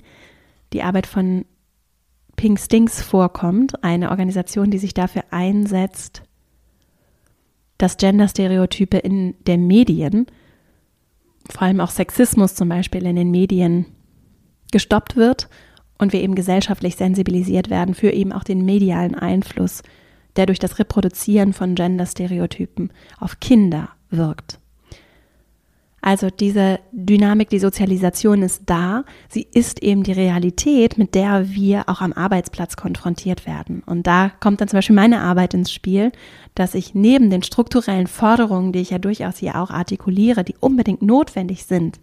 die 0.73 0.83
Arbeit 0.83 1.07
von 1.07 1.45
Pink 2.37 2.59
Stings 2.59 3.03
vorkommt, 3.03 3.85
eine 3.85 4.11
Organisation, 4.11 4.71
die 4.71 4.79
sich 4.79 4.95
dafür 4.95 5.25
einsetzt, 5.31 6.23
dass 7.79 7.99
Genderstereotype 7.99 8.97
in 8.97 9.35
den 9.45 9.67
Medien, 9.67 10.27
vor 11.51 11.63
allem 11.63 11.81
auch 11.81 11.91
Sexismus 11.91 12.55
zum 12.55 12.69
Beispiel 12.69 13.05
in 13.07 13.17
den 13.17 13.31
Medien, 13.31 13.87
gestoppt 14.71 15.17
wird 15.17 15.49
und 15.99 16.13
wir 16.13 16.23
eben 16.23 16.35
gesellschaftlich 16.35 16.97
sensibilisiert 16.97 17.71
werden 17.71 17.95
für 17.95 18.11
eben 18.11 18.33
auch 18.33 18.45
den 18.45 18.65
medialen 18.65 19.15
Einfluss, 19.15 19.83
der 20.37 20.47
durch 20.47 20.59
das 20.59 20.79
Reproduzieren 20.79 21.53
von 21.53 21.75
Gender-Stereotypen 21.75 22.91
auf 23.21 23.41
Kinder 23.41 23.91
wirkt. 24.11 24.59
Also 26.05 26.31
diese 26.31 26.81
Dynamik, 26.91 27.49
die 27.49 27.61
Sozialisation 27.61 28.43
ist 28.43 28.63
da. 28.67 29.05
Sie 29.29 29.47
ist 29.53 29.85
eben 29.85 30.03
die 30.03 30.13
Realität, 30.13 30.99
mit 30.99 31.15
der 31.15 31.49
wir 31.51 31.89
auch 31.89 32.01
am 32.01 32.13
Arbeitsplatz 32.13 32.75
konfrontiert 32.75 33.47
werden. 33.47 33.85
Und 33.87 34.09
da 34.09 34.33
kommt 34.41 34.61
dann 34.61 34.67
zum 34.67 34.79
Beispiel 34.79 34.97
meine 34.97 35.21
Arbeit 35.21 35.55
ins 35.55 35.73
Spiel, 35.73 36.11
dass 36.57 36.75
ich 36.75 36.93
neben 36.95 37.31
den 37.31 37.45
strukturellen 37.45 38.09
Forderungen, 38.09 38.73
die 38.73 38.81
ich 38.81 38.91
ja 38.91 38.99
durchaus 38.99 39.39
hier 39.39 39.55
auch 39.55 39.71
artikuliere, 39.71 40.43
die 40.43 40.57
unbedingt 40.59 41.03
notwendig 41.03 41.67
sind, 41.67 42.01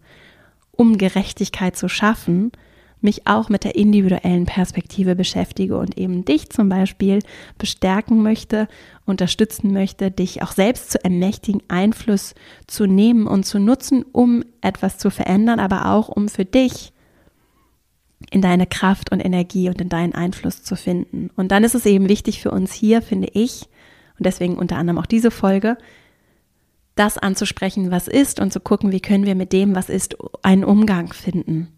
um 0.72 0.98
Gerechtigkeit 0.98 1.76
zu 1.76 1.90
schaffen, 1.90 2.54
mich 3.02 3.28
auch 3.28 3.50
mit 3.50 3.64
der 3.64 3.76
individuellen 3.76 4.46
Perspektive 4.46 5.16
beschäftige 5.16 5.78
und 5.78 5.98
eben 5.98 6.26
dich 6.26 6.50
zum 6.50 6.70
Beispiel 6.70 7.20
bestärken 7.58 8.22
möchte, 8.22 8.68
unterstützen 9.06 9.72
möchte, 9.72 10.12
dich 10.12 10.44
auch 10.44 10.52
selbst 10.52 10.92
zu 10.92 11.04
ermächtigen, 11.04 11.62
Einfluss 11.68 12.36
zu 12.68 12.86
nehmen 12.86 13.28
und 13.28 13.46
zu 13.46 13.60
nutzen, 13.60 14.04
um 14.12 14.44
etwas 14.62 14.98
zu 14.98 15.10
verändern, 15.10 15.60
aber 15.60 15.94
auch 15.94 16.10
um 16.10 16.28
für 16.28 16.46
dich 16.46 16.92
in 18.32 18.42
deine 18.42 18.68
Kraft 18.68 19.12
und 19.12 19.22
Energie 19.22 19.70
und 19.70 19.80
in 19.80 19.90
deinen 19.90 20.14
Einfluss 20.14 20.64
zu 20.64 20.76
finden. 20.76 21.30
Und 21.36 21.52
dann 21.52 21.64
ist 21.64 21.76
es 21.76 21.86
eben 21.86 22.10
wichtig 22.10 22.42
für 22.42 22.52
uns 22.52 22.74
hier, 22.74 23.02
finde 23.02 23.30
ich, 23.34 23.70
und 24.18 24.26
deswegen 24.26 24.58
unter 24.58 24.76
anderem 24.76 25.00
auch 25.00 25.06
diese 25.06 25.32
Folge, 25.32 25.78
das 26.96 27.18
anzusprechen, 27.18 27.92
was 27.92 28.10
ist 28.10 28.42
und 28.42 28.52
zu 28.52 28.60
gucken, 28.60 28.92
wie 28.92 29.00
können 29.00 29.26
wir 29.26 29.36
mit 29.36 29.54
dem, 29.54 29.74
was 29.74 29.88
ist, 29.88 30.18
einen 30.44 30.66
Umgang 30.66 31.14
finden. 31.14 31.70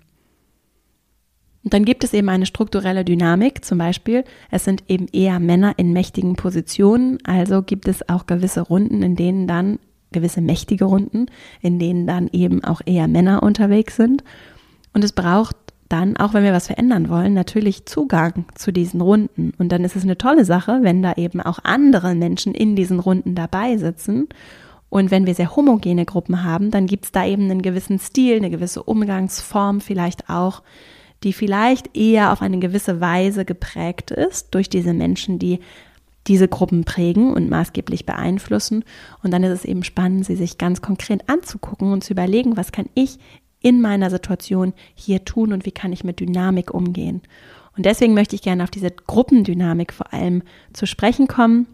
Und 1.63 1.73
dann 1.73 1.85
gibt 1.85 2.03
es 2.03 2.13
eben 2.13 2.29
eine 2.29 2.45
strukturelle 2.45 3.05
Dynamik, 3.05 3.63
zum 3.63 3.77
Beispiel, 3.77 4.23
es 4.49 4.65
sind 4.65 4.83
eben 4.87 5.07
eher 5.11 5.39
Männer 5.39 5.73
in 5.77 5.93
mächtigen 5.93 6.35
Positionen, 6.35 7.19
also 7.23 7.61
gibt 7.61 7.87
es 7.87 8.07
auch 8.09 8.25
gewisse 8.25 8.61
Runden, 8.61 9.03
in 9.03 9.15
denen 9.15 9.47
dann, 9.47 9.79
gewisse 10.11 10.41
mächtige 10.41 10.85
Runden, 10.85 11.27
in 11.61 11.77
denen 11.77 12.07
dann 12.07 12.29
eben 12.33 12.63
auch 12.63 12.81
eher 12.85 13.07
Männer 13.07 13.43
unterwegs 13.43 13.95
sind. 13.95 14.23
Und 14.93 15.03
es 15.03 15.13
braucht 15.13 15.55
dann, 15.87 16.17
auch 16.17 16.33
wenn 16.33 16.43
wir 16.43 16.53
was 16.53 16.67
verändern 16.67 17.09
wollen, 17.09 17.33
natürlich 17.33 17.85
Zugang 17.85 18.45
zu 18.55 18.73
diesen 18.73 19.01
Runden. 19.01 19.53
Und 19.57 19.71
dann 19.71 19.83
ist 19.83 19.95
es 19.95 20.03
eine 20.03 20.17
tolle 20.17 20.45
Sache, 20.45 20.79
wenn 20.81 21.01
da 21.01 21.13
eben 21.13 21.41
auch 21.41 21.59
andere 21.63 22.15
Menschen 22.15 22.53
in 22.53 22.75
diesen 22.75 22.99
Runden 22.99 23.35
dabei 23.35 23.77
sitzen. 23.77 24.27
Und 24.89 25.11
wenn 25.11 25.25
wir 25.25 25.35
sehr 25.35 25.55
homogene 25.55 26.05
Gruppen 26.05 26.43
haben, 26.43 26.71
dann 26.71 26.87
gibt 26.87 27.05
es 27.05 27.11
da 27.11 27.25
eben 27.25 27.43
einen 27.43 27.61
gewissen 27.61 27.99
Stil, 27.99 28.37
eine 28.37 28.49
gewisse 28.49 28.83
Umgangsform 28.83 29.79
vielleicht 29.79 30.29
auch, 30.29 30.61
die 31.23 31.33
vielleicht 31.33 31.95
eher 31.95 32.31
auf 32.31 32.41
eine 32.41 32.59
gewisse 32.59 32.99
Weise 32.99 33.45
geprägt 33.45 34.11
ist 34.11 34.53
durch 34.55 34.69
diese 34.69 34.93
Menschen, 34.93 35.39
die 35.39 35.59
diese 36.27 36.47
Gruppen 36.47 36.83
prägen 36.83 37.33
und 37.33 37.49
maßgeblich 37.49 38.05
beeinflussen. 38.05 38.83
Und 39.23 39.31
dann 39.31 39.43
ist 39.43 39.51
es 39.51 39.65
eben 39.65 39.83
spannend, 39.83 40.25
sie 40.25 40.35
sich 40.35 40.57
ganz 40.57 40.81
konkret 40.81 41.27
anzugucken 41.27 41.91
und 41.91 42.03
zu 42.03 42.13
überlegen, 42.13 42.57
was 42.57 42.71
kann 42.71 42.87
ich 42.93 43.17
in 43.61 43.81
meiner 43.81 44.09
Situation 44.09 44.73
hier 44.95 45.25
tun 45.25 45.53
und 45.53 45.65
wie 45.65 45.71
kann 45.71 45.93
ich 45.93 46.03
mit 46.03 46.19
Dynamik 46.19 46.73
umgehen. 46.73 47.21
Und 47.77 47.85
deswegen 47.85 48.13
möchte 48.13 48.35
ich 48.35 48.41
gerne 48.41 48.63
auf 48.63 48.71
diese 48.71 48.91
Gruppendynamik 48.91 49.93
vor 49.93 50.13
allem 50.13 50.43
zu 50.73 50.85
sprechen 50.85 51.27
kommen. 51.27 51.67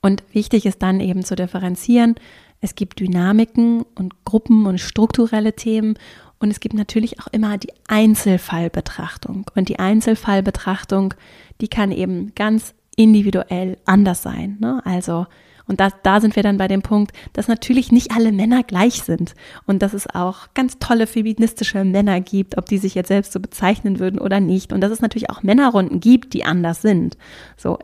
Und 0.00 0.22
wichtig 0.32 0.66
ist 0.66 0.82
dann 0.82 1.00
eben 1.00 1.24
zu 1.24 1.36
differenzieren. 1.36 2.16
Es 2.62 2.74
gibt 2.76 3.00
Dynamiken 3.00 3.84
und 3.96 4.24
Gruppen 4.24 4.66
und 4.66 4.78
strukturelle 4.78 5.52
Themen 5.54 5.98
und 6.38 6.50
es 6.50 6.60
gibt 6.60 6.74
natürlich 6.74 7.20
auch 7.20 7.26
immer 7.28 7.58
die 7.58 7.72
Einzelfallbetrachtung. 7.88 9.46
Und 9.54 9.68
die 9.68 9.78
Einzelfallbetrachtung, 9.78 11.14
die 11.60 11.68
kann 11.68 11.92
eben 11.92 12.34
ganz 12.34 12.74
individuell 12.96 13.78
anders 13.84 14.22
sein. 14.22 14.58
Ne? 14.60 14.80
Also, 14.84 15.26
und 15.66 15.78
da, 15.80 15.90
da 16.02 16.20
sind 16.20 16.34
wir 16.34 16.42
dann 16.42 16.56
bei 16.58 16.66
dem 16.66 16.82
Punkt, 16.82 17.12
dass 17.32 17.46
natürlich 17.46 17.92
nicht 17.92 18.10
alle 18.10 18.32
Männer 18.32 18.62
gleich 18.62 19.02
sind 19.02 19.34
und 19.66 19.82
dass 19.82 19.94
es 19.94 20.12
auch 20.12 20.52
ganz 20.54 20.78
tolle 20.80 21.06
feministische 21.06 21.84
Männer 21.84 22.20
gibt, 22.20 22.58
ob 22.58 22.66
die 22.66 22.78
sich 22.78 22.94
jetzt 22.94 23.08
selbst 23.08 23.32
so 23.32 23.40
bezeichnen 23.40 24.00
würden 24.00 24.18
oder 24.18 24.40
nicht. 24.40 24.72
Und 24.72 24.80
dass 24.80 24.90
es 24.90 25.00
natürlich 25.00 25.30
auch 25.30 25.44
Männerrunden 25.44 26.00
gibt, 26.00 26.34
die 26.34 26.44
anders 26.44 26.82
sind. 26.82 27.16
So, 27.56 27.78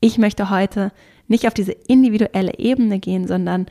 ich 0.00 0.18
möchte 0.18 0.50
heute 0.50 0.92
nicht 1.26 1.46
auf 1.46 1.54
diese 1.54 1.72
individuelle 1.72 2.58
Ebene 2.58 2.98
gehen, 2.98 3.26
sondern 3.26 3.66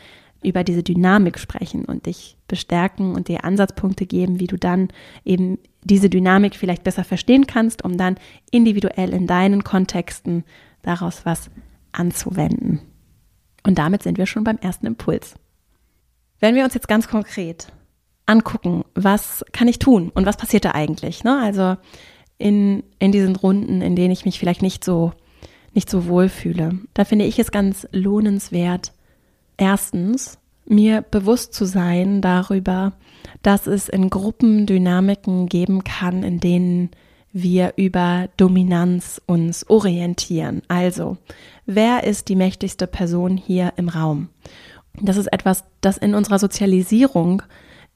über 0.48 0.64
diese 0.64 0.84
Dynamik 0.84 1.40
sprechen 1.40 1.86
und 1.86 2.06
dich 2.06 2.38
bestärken 2.48 3.16
und 3.16 3.28
dir 3.28 3.44
Ansatzpunkte 3.44 4.06
geben, 4.06 4.40
wie 4.40 4.48
du 4.48 4.58
dann 4.58 4.90
eben 5.26 5.60
diese 5.84 6.10
Dynamik 6.10 6.56
vielleicht 6.56 6.84
besser 6.84 7.04
verstehen 7.04 7.48
kannst, 7.48 7.84
um 7.84 7.98
dann 7.98 8.16
individuell 8.52 9.14
in 9.14 9.28
deinen 9.28 9.64
Kontexten 9.64 10.44
daraus 10.82 11.26
was 11.26 11.50
anzuwenden. 11.92 12.82
Und 13.66 13.78
damit 13.78 14.04
sind 14.04 14.18
wir 14.18 14.26
schon 14.26 14.44
beim 14.44 14.58
ersten 14.58 14.86
Impuls. 14.86 15.36
Wenn 16.40 16.56
wir 16.56 16.64
uns 16.64 16.74
jetzt 16.74 16.88
ganz 16.88 17.08
konkret 17.08 17.68
angucken, 18.26 18.84
was 18.94 19.44
kann 19.52 19.68
ich 19.68 19.80
tun 19.80 20.10
und 20.14 20.26
was 20.26 20.38
passiert 20.38 20.66
da 20.66 20.72
eigentlich? 20.72 21.24
Ne? 21.24 21.40
Also 21.42 21.78
in, 22.38 22.84
in 23.00 23.12
diesen 23.12 23.36
Runden, 23.36 23.82
in 23.82 23.96
denen 23.96 24.12
ich 24.12 24.26
mich 24.26 24.38
vielleicht 24.40 24.62
nicht 24.62 24.84
so, 24.84 25.14
nicht 25.74 25.90
so 25.90 26.08
wohl 26.08 26.30
fühle, 26.30 26.80
da 26.94 27.06
finde 27.06 27.26
ich 27.26 27.40
es 27.40 27.52
ganz 27.52 27.88
lohnenswert, 27.92 28.94
Erstens, 29.58 30.38
mir 30.66 31.02
bewusst 31.02 31.54
zu 31.54 31.66
sein 31.66 32.22
darüber, 32.22 32.94
dass 33.42 33.68
es 33.68 33.90
in 33.90 34.10
Gruppen 34.10 34.66
Dynamiken 34.66 35.48
geben 35.48 35.84
kann, 35.84 36.24
in 36.24 36.40
denen 36.40 36.92
wir 37.34 37.74
über 37.76 38.30
Dominanz 38.38 39.22
uns 39.26 39.70
orientieren. 39.70 40.62
Also, 40.68 41.18
wer 41.66 42.04
ist 42.04 42.30
die 42.30 42.36
mächtigste 42.36 42.88
Person 42.88 43.38
hier 43.38 43.74
im 43.78 43.90
Raum? 43.90 44.30
Das 45.00 45.18
ist 45.18 45.28
etwas, 45.28 45.64
das 45.82 45.98
in 45.98 46.16
unserer 46.16 46.40
Sozialisierung 46.40 47.44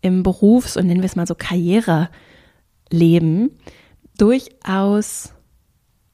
im 0.02 0.24
Berufs- 0.24 0.78
und 0.78 0.88
nennen 0.88 1.02
wir 1.02 1.08
es 1.08 1.16
mal 1.16 1.28
so 1.28 1.36
Karriereleben 1.36 2.10
durchaus 4.18 5.34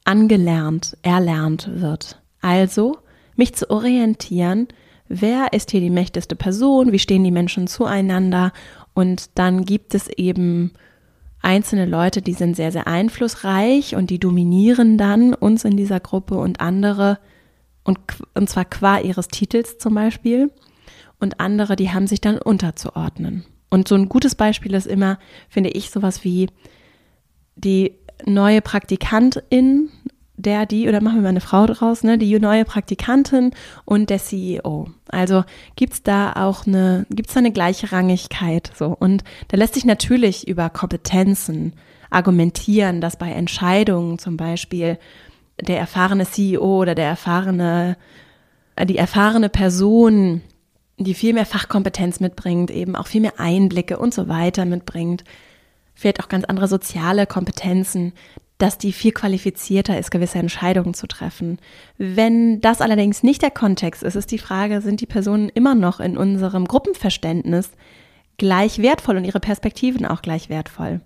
angelernt, 0.04 0.96
erlernt 1.02 1.68
wird. 1.80 2.22
Also, 2.40 2.98
mich 3.36 3.54
zu 3.54 3.68
orientieren 3.70 4.68
wer 5.08 5.52
ist 5.52 5.70
hier 5.70 5.80
die 5.80 5.90
mächtigste 5.90 6.36
Person, 6.36 6.92
wie 6.92 6.98
stehen 6.98 7.24
die 7.24 7.30
Menschen 7.30 7.66
zueinander 7.66 8.52
und 8.94 9.38
dann 9.38 9.64
gibt 9.64 9.94
es 9.94 10.08
eben 10.08 10.72
einzelne 11.40 11.86
Leute, 11.86 12.22
die 12.22 12.34
sind 12.34 12.56
sehr, 12.56 12.72
sehr 12.72 12.86
einflussreich 12.86 13.94
und 13.94 14.10
die 14.10 14.18
dominieren 14.18 14.98
dann 14.98 15.34
uns 15.34 15.64
in 15.64 15.76
dieser 15.76 16.00
Gruppe 16.00 16.36
und 16.36 16.60
andere, 16.60 17.18
und, 17.84 17.98
und 18.34 18.50
zwar 18.50 18.64
qua 18.64 18.98
ihres 18.98 19.28
Titels 19.28 19.78
zum 19.78 19.94
Beispiel, 19.94 20.50
und 21.20 21.40
andere, 21.40 21.76
die 21.76 21.90
haben 21.90 22.06
sich 22.06 22.20
dann 22.20 22.38
unterzuordnen. 22.38 23.44
Und 23.70 23.88
so 23.88 23.94
ein 23.94 24.08
gutes 24.08 24.34
Beispiel 24.34 24.74
ist 24.74 24.86
immer, 24.86 25.18
finde 25.48 25.70
ich, 25.70 25.90
sowas 25.90 26.24
wie 26.24 26.48
die 27.56 27.94
neue 28.24 28.62
Praktikantin 28.62 29.90
der, 30.38 30.66
die, 30.66 30.88
oder 30.88 31.02
machen 31.02 31.16
wir 31.16 31.22
mal 31.22 31.28
eine 31.28 31.40
Frau 31.40 31.66
draus, 31.66 32.04
ne, 32.04 32.16
die 32.16 32.38
neue 32.38 32.64
Praktikantin 32.64 33.50
und 33.84 34.08
der 34.08 34.18
CEO. 34.18 34.88
Also 35.08 35.44
gibt's 35.76 36.02
da 36.02 36.32
auch 36.32 36.66
eine, 36.66 37.06
gibt's 37.10 37.34
da 37.34 37.40
eine 37.40 37.52
gleiche 37.52 37.92
Rangigkeit, 37.92 38.70
so. 38.74 38.96
Und 38.98 39.24
da 39.48 39.56
lässt 39.56 39.74
sich 39.74 39.84
natürlich 39.84 40.46
über 40.46 40.70
Kompetenzen 40.70 41.74
argumentieren, 42.10 43.00
dass 43.00 43.16
bei 43.16 43.30
Entscheidungen 43.30 44.18
zum 44.18 44.36
Beispiel 44.36 44.98
der 45.60 45.78
erfahrene 45.78 46.24
CEO 46.24 46.80
oder 46.80 46.94
der 46.94 47.06
erfahrene, 47.06 47.96
äh, 48.76 48.86
die 48.86 48.96
erfahrene 48.96 49.48
Person, 49.48 50.42
die 50.98 51.14
viel 51.14 51.34
mehr 51.34 51.46
Fachkompetenz 51.46 52.20
mitbringt, 52.20 52.70
eben 52.70 52.96
auch 52.96 53.08
viel 53.08 53.20
mehr 53.20 53.38
Einblicke 53.38 53.98
und 53.98 54.14
so 54.14 54.28
weiter 54.28 54.64
mitbringt, 54.64 55.24
vielleicht 55.94 56.22
auch 56.22 56.28
ganz 56.28 56.44
andere 56.44 56.68
soziale 56.68 57.26
Kompetenzen, 57.26 58.12
dass 58.58 58.76
die 58.76 58.92
viel 58.92 59.12
qualifizierter 59.12 59.98
ist, 59.98 60.10
gewisse 60.10 60.38
Entscheidungen 60.38 60.92
zu 60.92 61.06
treffen. 61.06 61.58
Wenn 61.96 62.60
das 62.60 62.80
allerdings 62.80 63.22
nicht 63.22 63.42
der 63.42 63.52
Kontext 63.52 64.02
ist, 64.02 64.16
ist 64.16 64.32
die 64.32 64.38
Frage, 64.38 64.80
sind 64.80 65.00
die 65.00 65.06
Personen 65.06 65.48
immer 65.48 65.76
noch 65.76 66.00
in 66.00 66.18
unserem 66.18 66.66
Gruppenverständnis 66.66 67.70
gleich 68.36 68.80
wertvoll 68.82 69.16
und 69.16 69.24
ihre 69.24 69.40
Perspektiven 69.40 70.04
auch 70.04 70.22
gleich 70.22 70.48
wertvoll? 70.48 71.00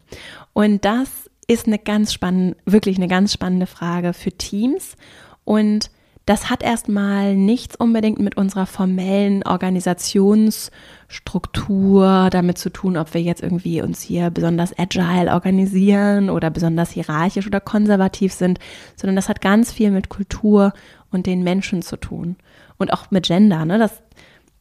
Und 0.54 0.85
das 0.85 1.30
ist 1.47 1.66
eine 1.66 1.78
ganz 1.78 2.12
spannende, 2.12 2.56
wirklich 2.64 2.97
eine 2.97 3.09
ganz 3.09 3.32
spannende 3.32 3.66
Frage 3.66 4.14
für 4.14 4.32
Teams 4.32 4.97
und 5.44 5.90
das 6.26 6.50
hat 6.50 6.62
erstmal 6.62 7.35
nichts 7.35 7.75
unbedingt 7.76 8.21
mit 8.21 8.37
unserer 8.37 8.67
formellen 8.67 9.43
Organisationsstruktur 9.43 12.29
damit 12.31 12.59
zu 12.59 12.71
tun, 12.71 12.97
ob 12.97 13.12
wir 13.14 13.21
jetzt 13.21 13.43
irgendwie 13.43 13.83
uns 13.83 14.02
hier 14.02 14.31
besonders 14.31 14.79
agile 14.79 15.33
organisieren 15.33 16.31
oder 16.31 16.50
besonders 16.50 16.91
hierarchisch 16.91 17.45
oder 17.47 17.59
konservativ 17.61 18.33
sind, 18.33 18.61
sondern 18.95 19.17
das 19.17 19.29
hat 19.29 19.41
ganz 19.41 19.73
viel 19.73 19.91
mit 19.91 20.11
Kultur 20.11 20.73
und 21.11 21.26
den 21.26 21.43
Menschen 21.43 21.83
zu 21.83 21.97
tun. 21.97 22.37
Und 22.79 22.93
auch 22.93 23.11
mit 23.11 23.26
Gender, 23.26 23.64
ne? 23.64 23.79
Das, 23.79 24.00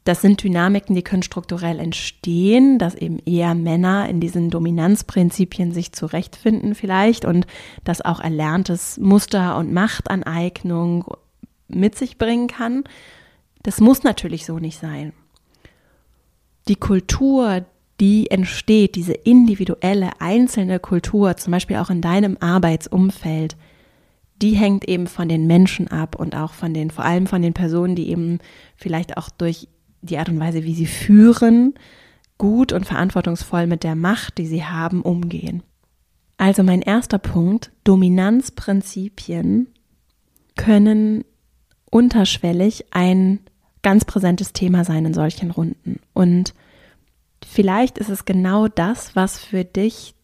das 0.03 0.22
sind 0.22 0.44
Dynamiken, 0.44 0.96
die 0.96 1.03
können 1.03 1.22
strukturell 1.22 1.80
entstehen, 1.80 2.80
dass 2.80 2.96
eben 2.96 3.20
eher 3.20 3.53
Männer 3.53 4.10
in 4.10 4.20
diesen 4.20 4.50
Dominanzprinzipien 4.50 5.74
sich 5.74 5.91
zurechtfinden 5.91 6.74
vielleicht 6.74 7.24
und 7.24 7.46
dass 7.84 8.01
auch 8.01 8.20
erlerntes 8.20 8.98
Muster 8.98 9.58
und 9.58 9.72
Machtaneignung 9.72 11.06
mit 11.75 11.95
sich 11.95 12.17
bringen 12.17 12.47
kann. 12.47 12.83
Das 13.63 13.79
muss 13.79 14.03
natürlich 14.03 14.45
so 14.45 14.59
nicht 14.59 14.79
sein. 14.79 15.13
die 16.67 16.75
Kultur, 16.75 17.65
die 17.99 18.29
entsteht, 18.31 18.95
diese 18.95 19.13
individuelle, 19.13 20.11
einzelne 20.19 20.79
Kultur, 20.79 21.37
zum 21.37 21.51
Beispiel 21.51 21.77
auch 21.77 21.89
in 21.89 22.01
deinem 22.01 22.37
Arbeitsumfeld, 22.39 23.55
die 24.41 24.53
hängt 24.53 24.87
eben 24.87 25.07
von 25.07 25.29
den 25.29 25.45
Menschen 25.45 25.87
ab 25.87 26.15
und 26.15 26.35
auch 26.35 26.53
von 26.53 26.73
den, 26.73 26.89
vor 26.89 27.05
allem 27.05 27.27
von 27.27 27.41
den 27.41 27.53
Personen, 27.53 27.95
die 27.95 28.09
eben 28.09 28.39
vielleicht 28.75 29.17
auch 29.17 29.29
durch 29.29 29.67
die 30.01 30.17
Art 30.17 30.29
und 30.29 30.39
Weise, 30.39 30.63
wie 30.63 30.73
sie 30.73 30.87
führen, 30.87 31.75
gut 32.39 32.73
und 32.73 32.85
verantwortungsvoll 32.85 33.67
mit 33.67 33.83
der 33.83 33.95
Macht, 33.95 34.39
die 34.39 34.47
sie 34.47 34.65
haben, 34.65 35.03
umgehen. 35.03 35.61
Also 36.37 36.63
mein 36.63 36.81
erster 36.81 37.19
Punkt, 37.19 37.71
Dominanzprinzipien 37.83 39.67
können 40.55 41.23
unterschwellig 41.91 42.86
ein 42.89 43.39
ganz 43.83 44.05
präsentes 44.05 44.53
Thema 44.53 44.83
sein 44.83 45.05
in 45.05 45.13
solchen 45.13 45.51
Runden. 45.51 46.00
Und 46.13 46.55
vielleicht 47.45 48.00
ist 48.00 48.10
es 48.10 48.25
genau 48.25 48.67
das, 48.67 49.15
was 49.15 49.39
für 49.39 49.63
dich 49.63 50.15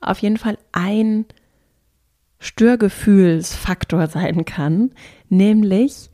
auf 0.00 0.18
jeden 0.18 0.36
Fall 0.36 0.58
ein 0.72 1.24
Störgefühlsfaktor 2.38 4.08
sein 4.08 4.44
kann, 4.44 4.90
nämlich 5.30 6.10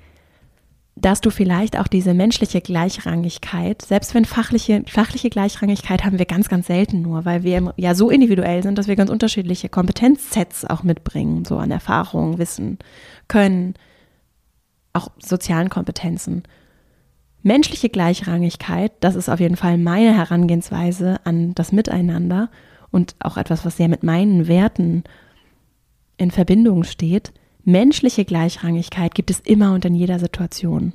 dass 1.01 1.21
du 1.21 1.31
vielleicht 1.31 1.79
auch 1.79 1.87
diese 1.87 2.15
menschliche 2.15 2.61
Gleichrangigkeit, 2.61 3.83
selbst 3.83 4.15
wenn 4.15 4.25
fachliche, 4.25 4.83
fachliche 4.87 5.31
Gleichrangigkeit 5.31 6.05
haben 6.05 6.19
wir 6.19 6.27
ganz, 6.27 6.49
ganz 6.49 6.67
selten 6.67 7.03
nur, 7.03 7.25
weil 7.25 7.43
wir 7.43 7.73
ja 7.77 7.95
so 7.95 8.11
individuell 8.11 8.63
sind, 8.63 8.77
dass 8.77 8.87
wir 8.87 8.97
ganz 8.97 9.11
unterschiedliche 9.11 9.69
Kompetenzsets 9.69 10.65
auch 10.65 10.83
mitbringen, 10.83 11.45
so 11.45 11.57
an 11.57 11.71
Erfahrung, 11.71 12.39
Wissen, 12.39 12.79
Können, 13.29 13.75
auch 14.93 15.09
sozialen 15.19 15.69
Kompetenzen. 15.69 16.43
Menschliche 17.43 17.89
Gleichrangigkeit, 17.89 18.93
das 19.01 19.15
ist 19.15 19.29
auf 19.29 19.41
jeden 19.41 19.57
Fall 19.57 19.79
meine 19.79 20.15
Herangehensweise 20.15 21.21
an 21.25 21.55
das 21.55 21.73
Miteinander 21.73 22.51
und 22.91 23.15
auch 23.21 23.37
etwas, 23.37 23.65
was 23.65 23.77
sehr 23.77 23.89
mit 23.89 24.03
meinen 24.03 24.47
Werten 24.47 25.05
in 26.17 26.31
Verbindung 26.31 26.85
steht. 26.85 27.33
Menschliche 27.65 28.25
Gleichrangigkeit 28.25 29.15
gibt 29.15 29.31
es 29.31 29.41
immer 29.41 29.73
und 29.73 29.85
in 29.85 29.95
jeder 29.95 30.19
Situation. 30.19 30.93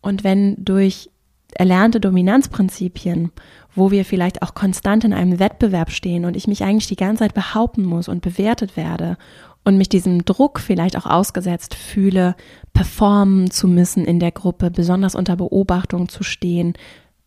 Und 0.00 0.24
wenn 0.24 0.56
durch 0.62 1.10
erlernte 1.54 2.00
Dominanzprinzipien, 2.00 3.30
wo 3.74 3.90
wir 3.90 4.04
vielleicht 4.04 4.42
auch 4.42 4.54
konstant 4.54 5.04
in 5.04 5.12
einem 5.12 5.38
Wettbewerb 5.38 5.90
stehen 5.90 6.24
und 6.24 6.36
ich 6.36 6.46
mich 6.46 6.64
eigentlich 6.64 6.88
die 6.88 6.96
ganze 6.96 7.20
Zeit 7.20 7.34
behaupten 7.34 7.84
muss 7.84 8.08
und 8.08 8.22
bewertet 8.22 8.76
werde 8.76 9.16
und 9.64 9.76
mich 9.76 9.88
diesem 9.88 10.24
Druck 10.24 10.58
vielleicht 10.58 10.96
auch 10.96 11.06
ausgesetzt 11.06 11.74
fühle, 11.74 12.34
performen 12.72 13.50
zu 13.50 13.68
müssen 13.68 14.04
in 14.04 14.18
der 14.18 14.32
Gruppe, 14.32 14.70
besonders 14.70 15.14
unter 15.14 15.36
Beobachtung 15.36 16.08
zu 16.08 16.22
stehen, 16.22 16.74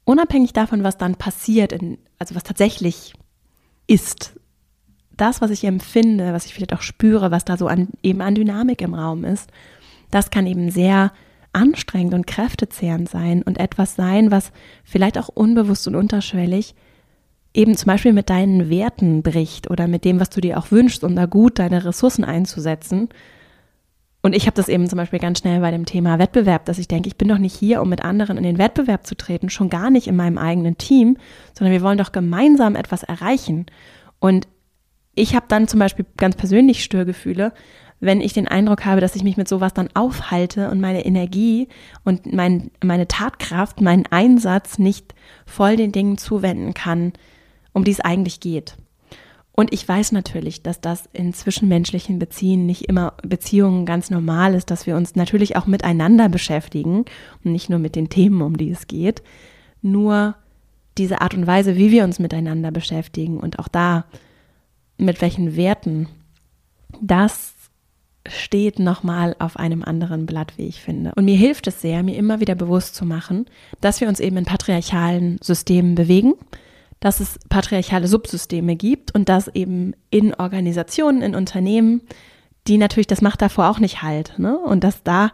unabhängig 0.03 0.53
davon, 0.53 0.83
was 0.83 0.97
dann 0.97 1.15
passiert, 1.15 1.71
in, 1.71 1.97
also 2.19 2.35
was 2.35 2.43
tatsächlich 2.43 3.13
ist, 3.87 4.33
das, 5.15 5.41
was 5.41 5.51
ich 5.51 5.63
empfinde, 5.63 6.33
was 6.33 6.45
ich 6.45 6.53
vielleicht 6.53 6.73
auch 6.73 6.81
spüre, 6.81 7.31
was 7.31 7.45
da 7.45 7.57
so 7.57 7.67
an, 7.67 7.89
eben 8.03 8.21
an 8.21 8.35
Dynamik 8.35 8.81
im 8.81 8.93
Raum 8.93 9.23
ist, 9.23 9.49
das 10.11 10.29
kann 10.29 10.45
eben 10.45 10.69
sehr 10.71 11.13
anstrengend 11.53 12.13
und 12.13 12.27
kräftezehrend 12.27 13.09
sein 13.09 13.41
und 13.41 13.59
etwas 13.59 13.95
sein, 13.95 14.29
was 14.29 14.51
vielleicht 14.83 15.17
auch 15.17 15.29
unbewusst 15.29 15.87
und 15.87 15.95
unterschwellig 15.95 16.75
eben 17.55 17.75
zum 17.75 17.87
Beispiel 17.87 18.13
mit 18.13 18.29
deinen 18.29 18.69
Werten 18.69 19.23
bricht 19.23 19.69
oder 19.69 19.87
mit 19.87 20.05
dem, 20.05 20.19
was 20.19 20.29
du 20.29 20.41
dir 20.41 20.57
auch 20.57 20.71
wünschst, 20.71 21.03
um 21.03 21.15
da 21.15 21.25
gut 21.25 21.59
deine 21.59 21.85
Ressourcen 21.85 22.23
einzusetzen. 22.23 23.09
Und 24.21 24.35
ich 24.35 24.47
habe 24.47 24.55
das 24.55 24.69
eben 24.69 24.89
zum 24.89 24.97
Beispiel 24.97 25.19
ganz 25.19 25.39
schnell 25.39 25.59
bei 25.59 25.71
dem 25.71 25.85
Thema 25.85 26.17
Wettbewerb, 26.17 26.65
dass 26.65 26.79
ich 26.79 26.87
denke, 26.87 27.07
ich 27.07 27.15
bin 27.15 27.27
doch 27.27 27.37
nicht 27.37 27.55
hier, 27.55 27.81
um 27.81 27.89
mit 27.89 28.03
anderen 28.03 28.37
in 28.37 28.43
den 28.43 28.57
Wettbewerb 28.57 29.05
zu 29.05 29.15
treten, 29.15 29.49
schon 29.49 29.69
gar 29.69 29.91
nicht 29.91 30.07
in 30.07 30.15
meinem 30.15 30.37
eigenen 30.37 30.77
Team, 30.77 31.17
sondern 31.53 31.73
wir 31.73 31.83
wollen 31.83 31.99
doch 31.99 32.11
gemeinsam 32.11 32.75
etwas 32.75 33.03
erreichen. 33.03 33.67
Und 34.19 34.47
ich 35.13 35.35
habe 35.35 35.45
dann 35.47 35.67
zum 35.67 35.79
Beispiel 35.79 36.05
ganz 36.17 36.35
persönlich 36.35 36.83
Störgefühle, 36.83 37.53
wenn 37.99 38.19
ich 38.19 38.33
den 38.33 38.47
Eindruck 38.47 38.85
habe, 38.85 38.99
dass 38.99 39.15
ich 39.15 39.23
mich 39.23 39.37
mit 39.37 39.47
sowas 39.47 39.73
dann 39.73 39.89
aufhalte 39.93 40.69
und 40.69 40.81
meine 40.81 41.05
Energie 41.05 41.69
und 42.03 42.33
mein, 42.33 42.71
meine 42.83 43.07
Tatkraft, 43.07 43.79
meinen 43.79 44.05
Einsatz 44.09 44.79
nicht 44.79 45.13
voll 45.45 45.75
den 45.75 45.91
Dingen 45.91 46.17
zuwenden 46.17 46.73
kann, 46.73 47.13
um 47.75 47.83
die 47.83 47.91
es 47.91 47.99
eigentlich 47.99 48.39
geht. 48.39 48.77
Und 49.51 49.71
ich 49.73 49.87
weiß 49.87 50.11
natürlich, 50.11 50.63
dass 50.63 50.81
das 50.81 51.07
in 51.13 51.33
zwischenmenschlichen 51.33 52.19
Beziehungen 52.19 52.65
nicht 52.65 52.89
immer 52.89 53.13
Beziehungen 53.21 53.85
ganz 53.85 54.09
normal 54.09 54.53
ist, 54.53 54.71
dass 54.71 54.87
wir 54.87 54.95
uns 54.95 55.15
natürlich 55.15 55.55
auch 55.55 55.65
miteinander 55.65 56.27
beschäftigen 56.27 57.05
und 57.43 57.51
nicht 57.51 57.69
nur 57.69 57.79
mit 57.79 57.95
den 57.95 58.09
Themen, 58.09 58.41
um 58.41 58.57
die 58.57 58.71
es 58.71 58.87
geht. 58.87 59.21
Nur 59.81 60.35
diese 60.97 61.21
Art 61.21 61.35
und 61.35 61.47
Weise, 61.47 61.75
wie 61.77 61.91
wir 61.91 62.03
uns 62.03 62.19
miteinander 62.19 62.71
beschäftigen 62.71 63.37
und 63.37 63.59
auch 63.59 63.67
da 63.67 64.05
mit 64.97 65.21
welchen 65.21 65.55
Werten, 65.55 66.07
das 67.01 67.53
steht 68.27 68.79
nochmal 68.79 69.35
auf 69.39 69.57
einem 69.57 69.83
anderen 69.83 70.25
Blatt, 70.25 70.53
wie 70.57 70.67
ich 70.67 70.81
finde. 70.81 71.11
Und 71.15 71.25
mir 71.25 71.37
hilft 71.37 71.67
es 71.67 71.81
sehr, 71.81 72.03
mir 72.03 72.15
immer 72.15 72.39
wieder 72.39 72.55
bewusst 72.55 72.95
zu 72.95 73.05
machen, 73.05 73.45
dass 73.81 74.01
wir 74.01 74.07
uns 74.07 74.19
eben 74.19 74.37
in 74.37 74.45
patriarchalen 74.45 75.37
Systemen 75.41 75.95
bewegen, 75.95 76.33
dass 76.99 77.19
es 77.19 77.39
patriarchale 77.49 78.07
Subsysteme 78.07 78.75
gibt 78.75 79.13
und 79.13 79.29
dass 79.29 79.47
eben 79.49 79.93
in 80.09 80.33
Organisationen, 80.33 81.21
in 81.21 81.35
Unternehmen, 81.35 82.01
die 82.67 82.77
natürlich, 82.77 83.07
das 83.07 83.21
macht 83.21 83.41
davor 83.41 83.69
auch 83.69 83.79
nicht 83.79 84.01
halt, 84.01 84.39
ne? 84.39 84.57
Und 84.57 84.83
dass 84.83 85.03
da 85.03 85.31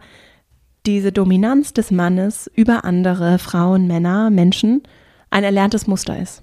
diese 0.84 1.12
Dominanz 1.12 1.72
des 1.72 1.90
Mannes 1.90 2.50
über 2.54 2.84
andere 2.84 3.38
Frauen, 3.38 3.86
Männer, 3.86 4.30
Menschen 4.30 4.82
ein 5.30 5.44
erlerntes 5.44 5.86
Muster 5.86 6.18
ist. 6.18 6.42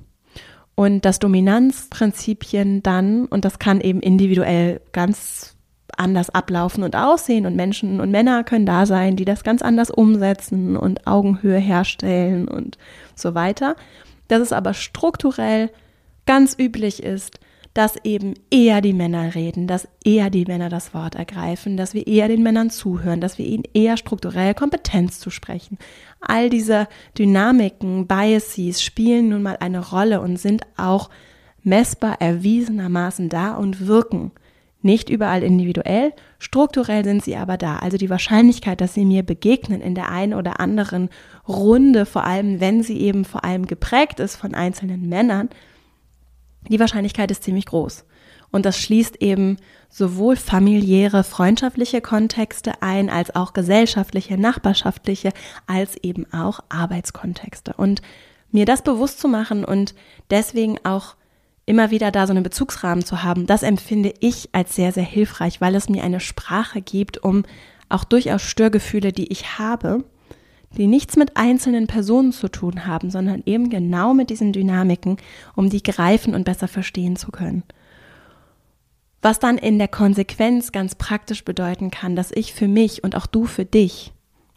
Und 0.76 1.04
das 1.04 1.20
Dominanzprinzipien 1.20 2.82
dann, 2.82 3.26
und 3.26 3.44
das 3.44 3.60
kann 3.60 3.82
eben 3.82 4.00
individuell 4.00 4.80
ganz 4.94 5.58
anders 5.98 6.30
ablaufen 6.30 6.84
und 6.84 6.96
aussehen 6.96 7.46
und 7.46 7.56
Menschen 7.56 8.00
und 8.00 8.12
Männer 8.12 8.46
können 8.46 8.66
da 8.66 8.86
sein, 8.86 9.18
die 9.18 9.26
das 9.26 9.44
ganz 9.44 9.62
anders 9.62 9.92
umsetzen 9.92 10.78
und 10.78 11.06
Augenhöhe 11.06 11.58
herstellen 11.58 12.48
und 12.48 12.78
so 13.16 13.36
weiter. 13.36 13.76
Dass 14.30 14.42
es 14.42 14.54
aber 14.54 14.74
strukturell 14.74 15.70
ganz 16.26 16.56
üblich 16.58 17.04
ist, 17.04 17.40
dass 17.74 17.96
eben 18.04 18.34
eher 18.50 18.82
die 18.82 18.94
Männer 18.94 19.36
reden, 19.36 19.68
dass 19.68 19.88
eher 20.04 20.30
die 20.30 20.46
Männer 20.46 20.70
das 20.70 20.94
Wort 20.94 21.16
ergreifen, 21.16 21.78
dass 21.78 21.94
wir 21.94 22.08
eher 22.08 22.28
den 22.28 22.44
Männern 22.44 22.70
zuhören, 22.70 23.22
dass 23.22 23.38
wir 23.38 23.46
ihnen 23.46 23.64
eher 23.74 23.96
strukturell 23.96 24.54
Kompetenz 24.54 25.20
zu 25.20 25.30
sprechen. 25.30 25.78
All 26.20 26.50
diese 26.50 26.88
Dynamiken, 27.18 28.08
Biases 28.08 28.82
spielen 28.82 29.30
nun 29.30 29.44
mal 29.44 29.58
eine 29.60 29.80
Rolle 29.92 30.22
und 30.22 30.38
sind 30.38 30.64
auch 30.78 31.10
messbar 31.64 32.22
erwiesenermaßen 32.22 33.30
da 33.30 33.54
und 33.54 33.88
wirken. 33.88 34.32
Nicht 34.82 35.10
überall 35.10 35.44
individuell, 35.44 36.14
strukturell 36.38 37.04
sind 37.04 37.24
sie 37.24 37.36
aber 37.36 37.58
da. 37.58 37.78
Also 37.78 37.98
die 37.98 38.10
Wahrscheinlichkeit, 38.10 38.80
dass 38.80 38.94
sie 38.94 39.04
mir 39.04 39.24
begegnen 39.24 39.82
in 39.82 39.94
der 39.94 40.10
einen 40.10 40.34
oder 40.34 40.62
anderen 40.62 41.10
Runde, 41.48 42.06
vor 42.06 42.24
allem 42.24 42.62
wenn 42.62 42.82
sie 42.82 42.98
eben 43.00 43.26
vor 43.26 43.44
allem 43.44 43.68
geprägt 43.68 44.22
ist 44.22 44.38
von 44.38 44.56
einzelnen 44.56 45.10
Männern, 45.10 45.50
die 46.70 46.80
Wahrscheinlichkeit 46.80 47.30
ist 47.32 47.44
ziemlich 47.44 47.66
groß. 47.66 48.06
Und 48.52 48.66
das 48.66 48.80
schließt 48.80 49.22
eben 49.22 49.58
sowohl 49.90 50.36
familiäre, 50.36 51.24
freundschaftliche 51.24 52.02
Kontexte 52.02 52.82
ein, 52.82 53.10
als 53.10 53.36
auch 53.36 53.54
gesellschaftliche, 53.54 54.38
nachbarschaftliche, 54.38 55.32
als 55.68 55.98
eben 55.98 56.32
auch 56.34 56.62
Arbeitskontexte. 56.70 57.74
Und 57.74 58.02
mir 58.52 58.66
das 58.66 58.82
bewusst 58.82 59.20
zu 59.20 59.28
machen 59.28 59.64
und 59.64 59.94
deswegen 60.30 60.84
auch 60.84 61.16
immer 61.70 61.92
wieder 61.92 62.10
da 62.10 62.26
so 62.26 62.34
einen 62.34 62.42
Bezugsrahmen 62.42 63.06
zu 63.06 63.22
haben, 63.22 63.46
das 63.46 63.62
empfinde 63.62 64.12
ich 64.22 64.50
als 64.54 64.76
sehr, 64.76 64.92
sehr 64.92 65.04
hilfreich, 65.04 65.62
weil 65.62 65.76
es 65.76 65.88
mir 65.88 66.04
eine 66.04 66.20
Sprache 66.20 66.82
gibt, 66.82 67.20
um 67.20 67.44
auch 67.90 68.04
durchaus 68.04 68.42
Störgefühle, 68.42 69.14
die 69.14 69.32
ich 69.32 69.60
habe, 69.60 70.04
die 70.76 70.88
nichts 70.88 71.16
mit 71.16 71.38
einzelnen 71.38 71.86
Personen 71.86 72.32
zu 72.32 72.50
tun 72.50 72.88
haben, 72.88 73.12
sondern 73.12 73.44
eben 73.46 73.70
genau 73.70 74.16
mit 74.16 74.32
diesen 74.32 74.52
Dynamiken, 74.52 75.18
um 75.56 75.70
die 75.70 75.84
greifen 75.84 76.34
und 76.34 76.44
besser 76.44 76.68
verstehen 76.68 77.16
zu 77.18 77.30
können. 77.30 77.62
Was 79.22 79.38
dann 79.38 79.60
in 79.60 79.78
der 79.78 79.90
Konsequenz 79.90 80.72
ganz 80.72 80.96
praktisch 80.96 81.46
bedeuten 81.46 81.92
kann, 81.92 82.16
dass 82.16 82.32
ich 82.32 82.52
für 82.52 82.68
mich 82.68 83.04
und 83.04 83.16
auch 83.16 83.28
du 83.28 83.46
für 83.46 83.66
dich, 83.66 84.12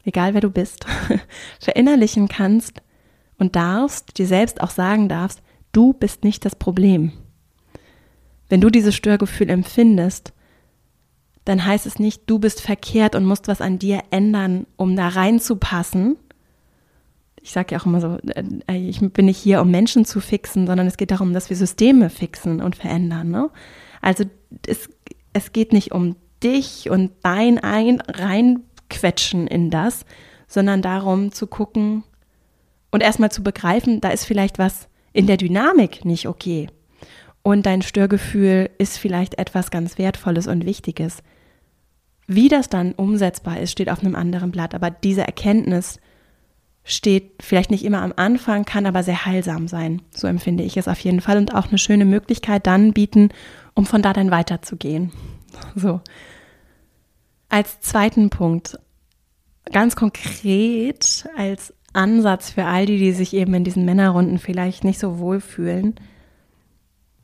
egal 0.05 0.33
wer 0.33 0.41
du 0.41 0.51
bist, 0.51 0.87
verinnerlichen 1.61 2.29
kannst 2.29 2.81
und 3.37 3.55
darfst, 3.55 4.17
dir 4.17 4.27
selbst 4.27 4.63
auch 4.63 4.71
sagen 4.71 5.11
darfst, 5.11 5.43
du 5.73 5.93
bist 5.93 6.25
nicht 6.25 6.45
das 6.45 6.57
Problem. 6.57 7.13
Wenn 8.49 8.61
du 8.61 8.71
dieses 8.71 8.95
Störgefühl 8.95 9.49
empfindest, 9.51 10.33
dann 11.45 11.65
heißt 11.65 11.87
es 11.87 11.99
nicht, 11.99 12.23
du 12.27 12.39
bist 12.39 12.61
verkehrt 12.61 13.15
und 13.15 13.25
musst 13.25 13.49
was 13.49 13.61
an 13.61 13.79
dir 13.79 14.03
ändern, 14.11 14.67
um 14.77 14.95
da 14.95 15.09
reinzupassen. 15.09 16.17
Ich 17.41 17.51
sage 17.51 17.75
ja 17.75 17.81
auch 17.81 17.87
immer 17.87 18.01
so, 18.01 18.19
äh, 18.69 18.77
ich 18.77 19.01
bin 19.01 19.27
nicht 19.27 19.39
hier, 19.39 19.61
um 19.61 19.71
Menschen 19.71 20.05
zu 20.05 20.21
fixen, 20.21 20.67
sondern 20.67 20.87
es 20.87 20.97
geht 20.97 21.11
darum, 21.11 21.33
dass 21.33 21.51
wir 21.51 21.57
Systeme 21.57 22.11
fixen 22.11 22.63
und 22.63 22.77
verändern. 22.77 23.31
Ne? 23.31 23.51
Also 24.01 24.25
es, 24.67 24.89
es 25.33 25.53
geht 25.53 25.73
nicht 25.73 25.91
um 25.91 26.15
dich 26.43 26.91
und 26.91 27.11
dein 27.23 27.59
ein 27.59 28.01
reinquetschen 28.01 29.49
in 29.49 29.71
das, 29.71 30.05
sondern 30.47 30.83
darum 30.83 31.33
zu 31.33 31.47
gucken, 31.47 32.05
Und 32.91 33.03
erstmal 33.03 33.33
zu 33.33 33.43
begreifen, 33.43 34.03
da 34.03 34.11
ist 34.11 34.27
vielleicht 34.27 34.59
was 34.59 34.89
in 35.13 35.27
der 35.27 35.37
Dynamik 35.37 36.05
nicht 36.05 36.27
okay. 36.27 36.69
Und 37.43 37.67
dein 37.67 37.83
Störgefühl 37.83 38.71
ist 38.79 38.99
vielleicht 38.99 39.39
etwas 39.39 39.71
ganz 39.71 39.99
Wertvolles 39.99 40.47
und 40.47 40.65
Wichtiges. 40.65 41.23
Wie 42.27 42.49
das 42.49 42.69
dann 42.69 42.93
umsetzbar 42.93 43.61
ist, 43.61 43.73
steht 43.73 43.91
auf 43.91 44.01
einem 44.01 44.15
anderen 44.15 44.53
Blatt. 44.53 44.75
Aber 44.75 44.91
diese 44.91 45.23
Erkenntnis 45.23 45.99
steht 46.85 47.33
vielleicht 47.41 47.71
nicht 47.71 47.85
immer 47.85 48.03
am 48.03 48.13
Anfang, 48.17 48.65
kann 48.65 48.87
aber 48.87 49.03
sehr 49.03 49.25
heilsam 49.27 49.69
sein. 49.69 50.03
So 50.15 50.27
empfinde 50.27 50.65
ich 50.65 50.77
es 50.77 50.89
auf 50.89 50.99
jeden 51.01 51.21
Fall 51.21 51.37
und 51.37 51.55
auch 51.55 51.69
eine 51.69 51.79
schöne 51.79 52.05
Möglichkeit 52.05 52.67
dann 52.67 52.93
bieten, 52.93 53.31
um 53.75 53.87
von 53.87 54.03
da 54.03 54.13
dann 54.13 54.31
weiterzugehen. 54.31 55.13
So. 55.75 56.01
Als 57.49 57.81
zweiten 57.81 58.31
Punkt, 58.31 58.79
ganz 59.71 59.97
konkret 59.97 61.29
als 61.37 61.75
Ansatz 61.93 62.51
für 62.51 62.65
all 62.65 62.87
die, 62.87 62.99
die 62.99 63.13
sich 63.13 63.35
eben 63.35 63.55
in 63.55 63.65
diesen 63.65 63.85
Männerrunden 63.85 64.39
vielleicht 64.39 64.85
nicht 64.85 64.99
so 64.99 65.19
wohl 65.19 65.41
fühlen. 65.41 65.95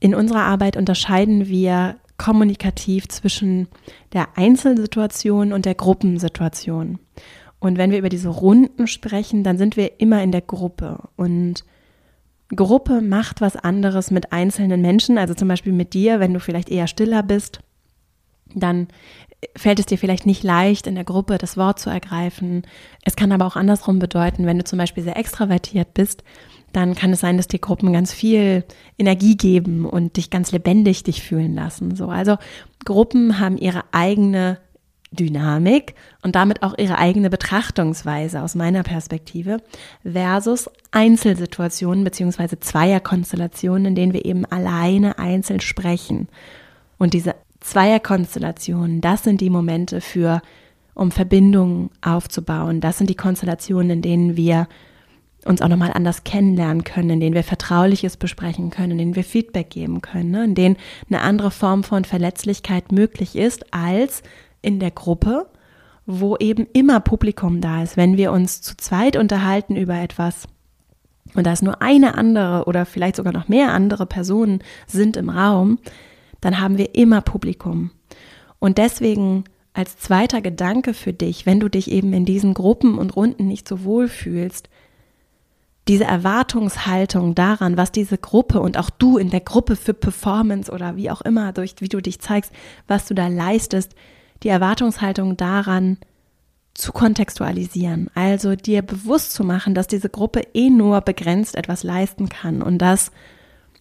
In 0.01 0.15
unserer 0.15 0.43
Arbeit 0.43 0.77
unterscheiden 0.77 1.49
wir 1.49 1.97
kommunikativ 2.19 3.09
zwischen 3.09 3.69
der 4.13 4.37
Einzelsituation 4.37 5.53
und 5.53 5.65
der 5.65 5.75
Gruppensituation. 5.75 6.99
Und 7.61 7.79
wenn 7.79 7.91
wir 7.91 7.99
über 7.99 8.09
diese 8.09 8.29
Runden 8.29 8.87
sprechen, 8.87 9.43
dann 9.43 9.59
sind 9.59 9.77
wir 9.77 10.01
immer 10.01 10.23
in 10.23 10.33
der 10.33 10.43
Gruppe. 10.43 11.09
Und 11.17 11.65
Gruppe 12.55 13.01
macht 13.01 13.41
was 13.41 13.57
anderes 13.57 14.11
mit 14.11 14.33
einzelnen 14.33 14.81
Menschen, 14.81 15.19
also 15.19 15.35
zum 15.35 15.49
Beispiel 15.49 15.73
mit 15.73 15.95
dir, 15.95 16.21
wenn 16.21 16.35
du 16.35 16.41
vielleicht 16.41 16.71
eher 16.71 16.87
stiller 16.87 17.23
bist, 17.23 17.61
dann 18.55 18.89
fällt 19.57 19.79
es 19.79 19.87
dir 19.87 19.99
vielleicht 19.99 20.27
nicht 20.27 20.43
leicht, 20.43 20.87
in 20.87 20.95
der 20.95 21.05
Gruppe 21.05 21.39
das 21.39 21.57
Wort 21.57 21.79
zu 21.79 21.91
ergreifen. 21.91 22.63
Es 23.05 23.17
kann 23.17 23.33
aber 23.33 23.47
auch 23.47 23.57
andersrum 23.57 23.99
bedeuten, 23.99 24.47
wenn 24.47 24.59
du 24.59 24.65
zum 24.65 24.79
Beispiel 24.79 25.05
sehr 25.05 25.17
extravertiert 25.17 25.95
bist, 25.95 26.25
dann 26.73 26.95
kann 26.95 27.13
es 27.13 27.21
sein, 27.21 27.37
dass 27.37 27.49
die 27.49 27.61
Gruppen 27.61 27.93
ganz 27.93 28.13
viel 28.13 28.65
Energie 28.99 29.37
geben 29.37 29.87
und 29.87 30.17
dich 30.17 30.31
ganz 30.31 30.53
lebendig 30.53 31.03
dich 31.03 31.23
fühlen 31.23 31.55
lassen. 31.55 31.97
So, 31.97 32.09
also 32.09 32.37
Gruppen 32.85 33.41
haben 33.41 33.57
ihre 33.57 33.85
eigene 33.93 34.59
Dynamik 35.11 35.95
und 36.23 36.35
damit 36.35 36.63
auch 36.63 36.77
ihre 36.77 36.99
eigene 36.99 37.31
Betrachtungsweise 37.31 38.43
aus 38.43 38.55
meiner 38.55 38.83
Perspektive 38.83 39.59
versus 40.05 40.71
Einzelsituationen 40.91 42.05
beziehungsweise 42.05 42.61
Zweierkonstellationen, 42.61 43.87
in 43.87 43.95
denen 43.95 44.13
wir 44.13 44.27
eben 44.27 44.45
alleine 44.45 45.19
einzeln 45.19 45.61
sprechen. 45.61 46.29
Und 46.99 47.15
diese 47.15 47.35
Zweierkonstellationen, 47.61 49.01
das 49.01 49.25
sind 49.25 49.41
die 49.41 49.51
Momente 49.51 50.01
für, 50.01 50.43
um 50.95 51.11
Verbindungen 51.11 51.91
aufzubauen. 52.01 52.81
Das 52.81 52.99
sind 52.99 53.11
die 53.11 53.17
Konstellationen, 53.17 53.91
in 53.91 54.03
denen 54.03 54.37
wir 54.37 54.69
uns 55.45 55.63
auch 55.63 55.69
nochmal 55.69 55.93
anders 55.93 56.25
kennenlernen 56.25 56.85
können, 56.85 57.11
in 57.11 57.21
denen 57.21 57.35
wir 57.35 57.45
Vertrauliches 57.45 58.17
besprechen 58.17 58.71
können, 58.71 58.93
in 58.93 58.99
denen 58.99 59.17
wir 59.17 59.25
Feedback 59.25 59.71
geben 59.71 60.03
können, 60.03 60.31
ne? 60.31 60.45
in 60.45 60.55
denen 60.55 60.77
eine 61.09 61.21
andere 61.21 61.51
Form 61.51 61.85
von 61.85 62.05
Verletzlichkeit 62.05 62.93
möglich 62.93 63.37
ist 63.37 63.73
als 63.73 64.23
in 64.63 64.81
der 64.81 64.91
Gruppe, 64.91 65.47
wo 66.07 66.37
eben 66.37 66.67
immer 66.73 67.01
Publikum 67.01 67.61
da 67.61 67.83
ist. 67.83 67.97
Wenn 67.97 68.17
wir 68.17 68.33
uns 68.33 68.63
zu 68.63 68.77
zweit 68.77 69.17
unterhalten 69.17 69.77
über 69.77 69.95
etwas 69.95 70.49
und 71.35 71.47
da 71.47 71.53
ist 71.53 71.63
nur 71.63 71.83
eine 71.83 72.15
andere 72.15 72.65
oder 72.65 72.87
vielleicht 72.87 73.17
sogar 73.17 73.33
noch 73.33 73.49
mehr 73.49 73.73
andere 73.73 74.07
Personen 74.07 74.61
sind 74.87 75.17
im 75.17 75.29
Raum, 75.29 75.79
dann 76.41 76.61
haben 76.61 76.79
wir 76.79 76.95
immer 76.95 77.21
Publikum. 77.21 77.91
Und 78.59 78.79
deswegen 78.79 79.45
als 79.73 79.97
zweiter 79.97 80.41
Gedanke 80.41 80.95
für 80.95 81.13
dich, 81.13 81.47
wenn 81.47 81.61
du 81.61 81.69
dich 81.69 81.91
eben 81.91 82.13
in 82.13 82.25
diesen 82.25 82.55
Gruppen 82.55 82.99
und 82.99 83.15
Runden 83.15 83.47
nicht 83.47 83.69
so 83.69 83.85
wohl 83.85 84.09
fühlst, 84.09 84.69
diese 85.87 86.05
Erwartungshaltung 86.05 87.35
daran, 87.35 87.77
was 87.77 87.91
diese 87.93 88.19
Gruppe 88.19 88.61
und 88.61 88.77
auch 88.77 88.91
du 88.91 89.17
in 89.17 89.31
der 89.31 89.41
Gruppe 89.41 89.75
für 89.75 89.95
Performance 89.95 90.71
oder 90.71 90.97
wie 90.97 91.11
auch 91.11 91.23
immer, 91.23 91.53
durch 91.53 91.77
wie 91.79 91.89
du 91.89 92.03
dich 92.03 92.21
zeigst, 92.21 92.53
was 92.87 93.07
du 93.07 93.15
da 93.15 93.29
leistest, 93.29 93.95
die 94.43 94.49
Erwartungshaltung 94.49 95.37
daran 95.37 95.97
zu 96.75 96.93
kontextualisieren. 96.93 98.11
Also 98.15 98.55
dir 98.55 98.83
bewusst 98.83 99.33
zu 99.33 99.45
machen, 99.45 99.75
dass 99.75 99.87
diese 99.87 100.11
Gruppe 100.11 100.43
eh 100.55 100.71
nur 100.71 101.01
begrenzt 101.01 101.57
etwas 101.57 101.83
leisten 101.83 102.29
kann 102.29 102.63
und 102.63 102.79
dass 102.79 103.11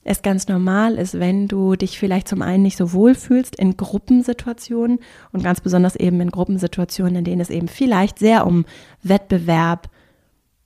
es 0.07 0.21
ganz 0.21 0.47
normal 0.47 0.95
ist, 0.95 1.19
wenn 1.19 1.49
du 1.49 1.75
dich 1.75 1.99
vielleicht 1.99 2.29
zum 2.29 2.41
einen 2.41 2.63
nicht 2.63 2.77
so 2.77 2.93
wohl 2.93 3.13
fühlst 3.13 3.57
in 3.57 3.75
Gruppensituationen 3.75 4.99
und 5.33 5.43
ganz 5.43 5.59
besonders 5.59 5.97
eben 5.97 6.21
in 6.21 6.31
Gruppensituationen, 6.31 7.17
in 7.17 7.23
denen 7.25 7.41
es 7.41 7.49
eben 7.49 7.67
vielleicht 7.67 8.17
sehr 8.17 8.47
um 8.47 8.65
Wettbewerb, 9.03 9.89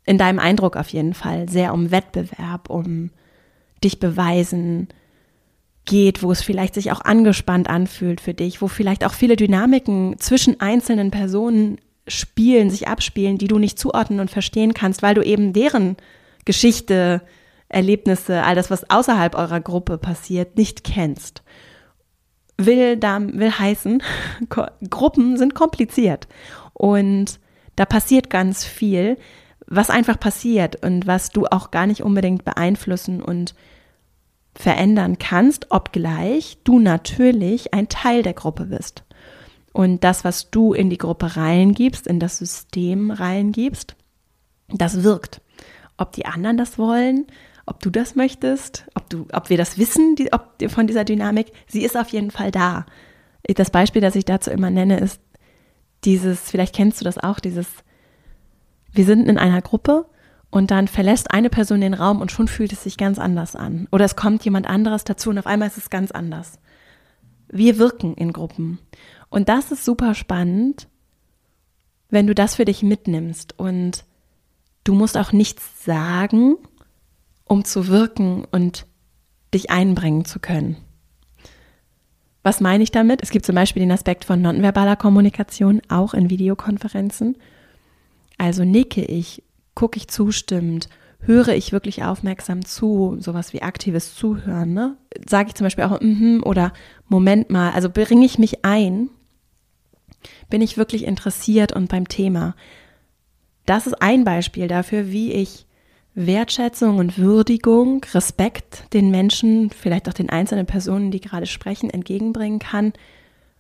in 0.06 0.20
deinem 0.20 0.38
Eindruck 0.38 0.78
auf 0.78 0.90
jeden 0.90 1.16
Fall, 1.16 1.50
sehr 1.50 1.74
um 1.74 1.90
Wettbewerb, 1.90 2.70
um 2.70 3.10
dich 3.84 4.00
beweisen 4.00 4.90
geht, 5.86 6.22
wo 6.22 6.32
es 6.32 6.44
vielleicht 6.44 6.76
sich 6.76 6.92
auch 6.92 7.02
angespannt 7.02 7.68
anfühlt 7.68 8.22
für 8.22 8.36
dich, 8.36 8.62
wo 8.62 8.68
vielleicht 8.68 9.04
auch 9.04 9.14
viele 9.14 9.36
Dynamiken 9.36 10.20
zwischen 10.20 10.60
einzelnen 10.60 11.10
Personen 11.10 11.80
spielen, 12.08 12.70
sich 12.70 12.88
abspielen, 12.88 13.40
die 13.40 13.48
du 13.48 13.58
nicht 13.58 13.80
zuordnen 13.80 14.20
und 14.20 14.30
verstehen 14.30 14.76
kannst, 14.76 15.02
weil 15.02 15.16
du 15.16 15.24
eben 15.24 15.54
deren 15.54 15.98
Geschichte 16.46 17.22
Erlebnisse, 17.72 18.44
all 18.44 18.56
das, 18.56 18.70
was 18.70 18.90
außerhalb 18.90 19.36
eurer 19.36 19.62
Gruppe 19.62 19.98
passiert, 19.98 20.58
nicht 20.58 20.84
kennst. 20.84 21.44
Will, 22.58 23.02
will 23.02 23.52
heißen, 23.52 24.04
Gruppen 24.90 25.38
sind 25.38 25.56
kompliziert 25.56 26.28
und 26.74 27.40
da 27.76 27.86
passiert 27.86 28.30
ganz 28.30 28.64
viel, 28.66 29.18
was 29.66 29.90
einfach 29.90 30.20
passiert 30.20 30.86
und 30.86 31.08
was 31.08 31.30
du 31.30 31.46
auch 31.46 31.72
gar 31.72 31.88
nicht 31.88 32.04
unbedingt 32.04 32.44
beeinflussen 32.44 33.22
und 33.22 33.56
verändern 34.54 35.18
kannst, 35.18 35.68
obgleich 35.72 36.58
du 36.64 36.80
natürlich 36.80 37.74
ein 37.74 37.88
Teil 37.88 38.22
der 38.22 38.34
Gruppe 38.34 38.66
bist. 38.66 39.04
Und 39.74 40.04
das, 40.04 40.26
was 40.26 40.52
du 40.52 40.74
in 40.74 40.90
die 40.90 40.98
Gruppe 40.98 41.38
reingibst, 41.38 42.06
in 42.06 42.20
das 42.20 42.38
System 42.38 43.12
reingibst, 43.12 43.96
das 44.68 45.04
wirkt. 45.04 45.42
Ob 45.98 46.12
die 46.12 46.26
anderen 46.26 46.58
das 46.58 46.78
wollen, 46.78 47.28
ob 47.66 47.80
du 47.80 47.90
das 47.90 48.16
möchtest, 48.16 48.86
ob, 48.96 49.10
du, 49.10 49.28
ob 49.34 49.50
wir 49.50 49.58
das 49.58 49.78
wissen 49.78 50.16
die, 50.16 50.34
ob, 50.34 50.58
von 50.70 50.88
dieser 50.88 51.04
Dynamik. 51.04 51.52
Sie 51.68 51.84
ist 51.84 51.98
auf 51.98 52.10
jeden 52.10 52.32
Fall 52.32 52.52
da. 52.52 52.86
Das 53.56 53.70
Beispiel, 53.70 54.02
das 54.02 54.16
ich 54.16 54.26
dazu 54.26 54.52
immer 54.52 54.70
nenne, 54.70 55.00
ist 55.00 55.22
dieses, 56.04 56.40
vielleicht 56.40 56.76
kennst 56.76 57.00
du 57.00 57.06
das 57.06 57.18
auch, 57.18 57.40
dieses, 57.40 57.68
wir 58.92 59.06
sind 59.06 59.28
in 59.28 59.38
einer 59.38 59.62
Gruppe 59.62 60.06
und 60.50 60.72
dann 60.72 60.88
verlässt 60.88 61.32
eine 61.32 61.50
Person 61.50 61.82
den 61.82 61.94
Raum 61.94 62.22
und 62.22 62.32
schon 62.32 62.48
fühlt 62.48 62.74
es 62.74 62.84
sich 62.84 62.98
ganz 62.98 63.20
anders 63.20 63.56
an. 63.56 63.88
Oder 63.92 64.06
es 64.06 64.16
kommt 64.16 64.44
jemand 64.44 64.68
anderes 64.68 65.04
dazu 65.04 65.30
und 65.30 65.40
auf 65.40 65.48
einmal 65.48 65.70
ist 65.70 65.78
es 65.78 65.90
ganz 65.90 66.12
anders. 66.12 66.60
Wir 67.48 67.78
wirken 67.78 68.14
in 68.16 68.34
Gruppen. 68.34 68.80
Und 69.30 69.50
das 69.50 69.72
ist 69.72 69.86
super 69.86 70.14
spannend, 70.14 70.88
wenn 72.10 72.28
du 72.28 72.36
das 72.36 72.56
für 72.56 72.66
dich 72.66 72.84
mitnimmst. 72.84 73.58
Und 73.58 74.06
du 74.84 74.94
musst 74.94 75.18
auch 75.18 75.32
nichts 75.32 75.86
sagen, 75.86 76.58
um 77.52 77.66
zu 77.66 77.90
wirken 77.90 78.46
und 78.50 78.88
dich 79.54 79.72
einbringen 79.72 80.24
zu 80.24 80.40
können. 80.40 80.78
Was 82.44 82.62
meine 82.62 82.82
ich 82.82 82.92
damit? 82.92 83.22
Es 83.22 83.30
gibt 83.30 83.46
zum 83.46 83.56
Beispiel 83.56 83.82
den 83.82 83.92
Aspekt 83.92 84.24
von 84.24 84.42
nonverbaler 84.42 84.96
Kommunikation, 84.96 85.82
auch 85.90 86.14
in 86.14 86.30
Videokonferenzen. 86.30 87.36
Also 88.38 88.64
nicke 88.64 89.04
ich, 89.04 89.44
gucke 89.76 89.98
ich 89.98 90.08
zustimmend, 90.08 90.88
höre 91.20 91.50
ich 91.50 91.74
wirklich 91.74 92.06
aufmerksam 92.06 92.64
zu, 92.64 93.18
sowas 93.20 93.52
wie 93.52 93.62
aktives 93.62 94.16
Zuhören, 94.16 94.74
ne? 94.74 94.96
Sage 95.28 95.50
ich 95.50 95.56
zum 95.56 95.66
Beispiel 95.66 95.84
auch 95.84 96.00
mm 96.00 96.06
-hmm, 96.06 96.44
oder 96.44 96.72
Moment 97.10 97.50
mal, 97.50 97.72
also 97.72 97.90
bringe 97.90 98.26
ich 98.26 98.40
mich 98.40 98.64
ein, 98.64 99.10
bin 100.50 100.62
ich 100.62 100.78
wirklich 100.78 101.04
interessiert 101.04 101.74
und 101.74 101.90
beim 101.90 102.08
Thema. 102.08 102.56
Das 103.66 103.88
ist 103.88 104.02
ein 104.02 104.24
Beispiel 104.24 104.70
dafür, 104.70 105.12
wie 105.12 105.34
ich 105.34 105.66
Wertschätzung 106.14 106.98
und 106.98 107.18
Würdigung, 107.18 108.06
Respekt 108.14 108.94
den 108.94 109.12
Menschen, 109.12 109.70
vielleicht 109.70 110.10
auch 110.10 110.14
den 110.14 110.30
einzelnen 110.30 110.66
Personen, 110.66 111.12
die 111.12 111.22
gerade 111.22 111.46
sprechen, 111.46 111.90
entgegenbringen 111.90 112.60
kann. 112.60 112.94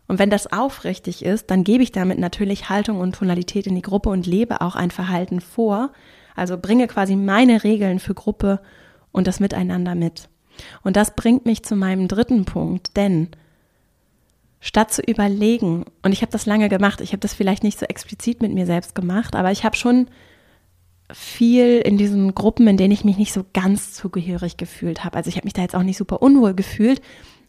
Und 0.07 0.19
wenn 0.19 0.29
das 0.29 0.51
aufrichtig 0.51 1.23
ist, 1.23 1.49
dann 1.49 1.63
gebe 1.63 1.83
ich 1.83 1.93
damit 1.93 2.19
natürlich 2.19 2.69
Haltung 2.69 2.99
und 2.99 3.15
Tonalität 3.15 3.67
in 3.67 3.75
die 3.75 3.81
Gruppe 3.81 4.09
und 4.09 4.27
lebe 4.27 4.59
auch 4.59 4.75
ein 4.75 4.91
Verhalten 4.91 5.39
vor. 5.39 5.91
Also 6.35 6.57
bringe 6.57 6.87
quasi 6.87 7.15
meine 7.15 7.63
Regeln 7.63 7.99
für 7.99 8.13
Gruppe 8.13 8.59
und 9.13 9.27
das 9.27 9.39
Miteinander 9.39 9.95
mit. 9.95 10.27
Und 10.83 10.97
das 10.97 11.15
bringt 11.15 11.45
mich 11.45 11.63
zu 11.63 11.77
meinem 11.77 12.09
dritten 12.09 12.43
Punkt, 12.43 12.97
denn 12.97 13.29
statt 14.59 14.91
zu 14.91 15.01
überlegen, 15.01 15.85
und 16.03 16.11
ich 16.11 16.21
habe 16.21 16.31
das 16.31 16.45
lange 16.45 16.67
gemacht, 16.67 16.99
ich 16.99 17.13
habe 17.13 17.19
das 17.21 17.33
vielleicht 17.33 17.63
nicht 17.63 17.79
so 17.79 17.85
explizit 17.85 18.41
mit 18.41 18.53
mir 18.53 18.65
selbst 18.65 18.93
gemacht, 18.93 19.35
aber 19.35 19.51
ich 19.51 19.63
habe 19.63 19.77
schon 19.77 20.07
viel 21.13 21.79
in 21.79 21.97
diesen 21.97 22.35
Gruppen, 22.35 22.67
in 22.67 22.77
denen 22.77 22.91
ich 22.91 23.03
mich 23.03 23.17
nicht 23.17 23.33
so 23.33 23.43
ganz 23.53 23.93
zugehörig 23.93 24.57
gefühlt 24.57 25.03
habe. 25.03 25.17
Also 25.17 25.29
ich 25.29 25.35
habe 25.35 25.45
mich 25.45 25.53
da 25.53 25.61
jetzt 25.61 25.75
auch 25.75 25.83
nicht 25.83 25.97
super 25.97 26.21
unwohl 26.21 26.53
gefühlt, 26.53 27.01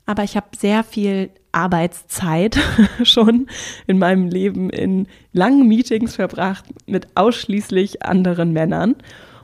aber 0.07 0.25
ich 0.25 0.37
habe 0.37 0.49
sehr 0.57 0.85
viel 0.85 1.31
Arbeitszeit 1.53 2.59
schon 3.03 3.47
in 3.87 3.99
meinem 3.99 4.29
Leben 4.29 4.71
in 4.71 5.07
langen 5.33 5.69
Meetings 5.69 6.17
verbracht 6.17 6.65
mit 6.87 7.09
ausschließlich 7.17 8.05
anderen 8.05 8.53
Männern. 8.53 8.97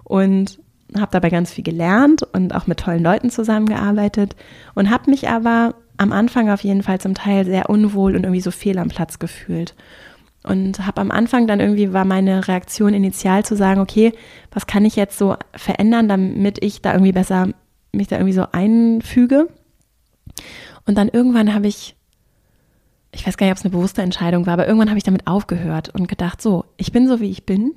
und 0.04 0.58
habe 0.96 1.10
dabei 1.10 1.28
ganz 1.28 1.52
viel 1.52 1.64
gelernt 1.64 2.22
und 2.32 2.54
auch 2.54 2.66
mit 2.66 2.80
tollen 2.80 3.02
Leuten 3.02 3.30
zusammengearbeitet 3.30 4.36
und 4.74 4.90
habe 4.90 5.10
mich 5.10 5.28
aber 5.28 5.74
am 5.98 6.12
Anfang 6.12 6.50
auf 6.50 6.62
jeden 6.62 6.82
Fall 6.82 7.00
zum 7.00 7.14
Teil 7.14 7.44
sehr 7.44 7.68
unwohl 7.68 8.16
und 8.16 8.22
irgendwie 8.22 8.40
so 8.40 8.50
fehl 8.50 8.78
am 8.78 8.88
Platz 8.88 9.18
gefühlt. 9.18 9.74
Und 10.48 10.86
habe 10.86 11.02
am 11.02 11.10
Anfang 11.10 11.46
dann 11.46 11.60
irgendwie 11.60 11.92
war 11.92 12.06
meine 12.06 12.48
Reaktion 12.48 12.94
initial 12.94 13.44
zu 13.44 13.54
sagen, 13.54 13.82
okay, 13.82 14.12
was 14.50 14.66
kann 14.66 14.86
ich 14.86 14.96
jetzt 14.96 15.18
so 15.18 15.36
verändern, 15.54 16.08
damit 16.08 16.64
ich 16.64 16.80
da 16.80 16.92
irgendwie 16.92 17.12
besser 17.12 17.48
mich 17.92 18.08
da 18.08 18.16
irgendwie 18.16 18.34
so 18.34 18.46
einfüge. 18.50 19.48
Und 20.86 20.96
dann 20.96 21.08
irgendwann 21.08 21.52
habe 21.52 21.66
ich, 21.66 21.96
ich 23.12 23.26
weiß 23.26 23.36
gar 23.36 23.46
nicht, 23.46 23.52
ob 23.52 23.58
es 23.58 23.64
eine 23.64 23.72
bewusste 23.72 24.00
Entscheidung 24.00 24.46
war, 24.46 24.54
aber 24.54 24.66
irgendwann 24.66 24.88
habe 24.88 24.96
ich 24.96 25.04
damit 25.04 25.26
aufgehört 25.26 25.90
und 25.90 26.08
gedacht, 26.08 26.40
so, 26.40 26.64
ich 26.78 26.92
bin 26.92 27.08
so, 27.08 27.20
wie 27.20 27.30
ich 27.30 27.44
bin. 27.44 27.74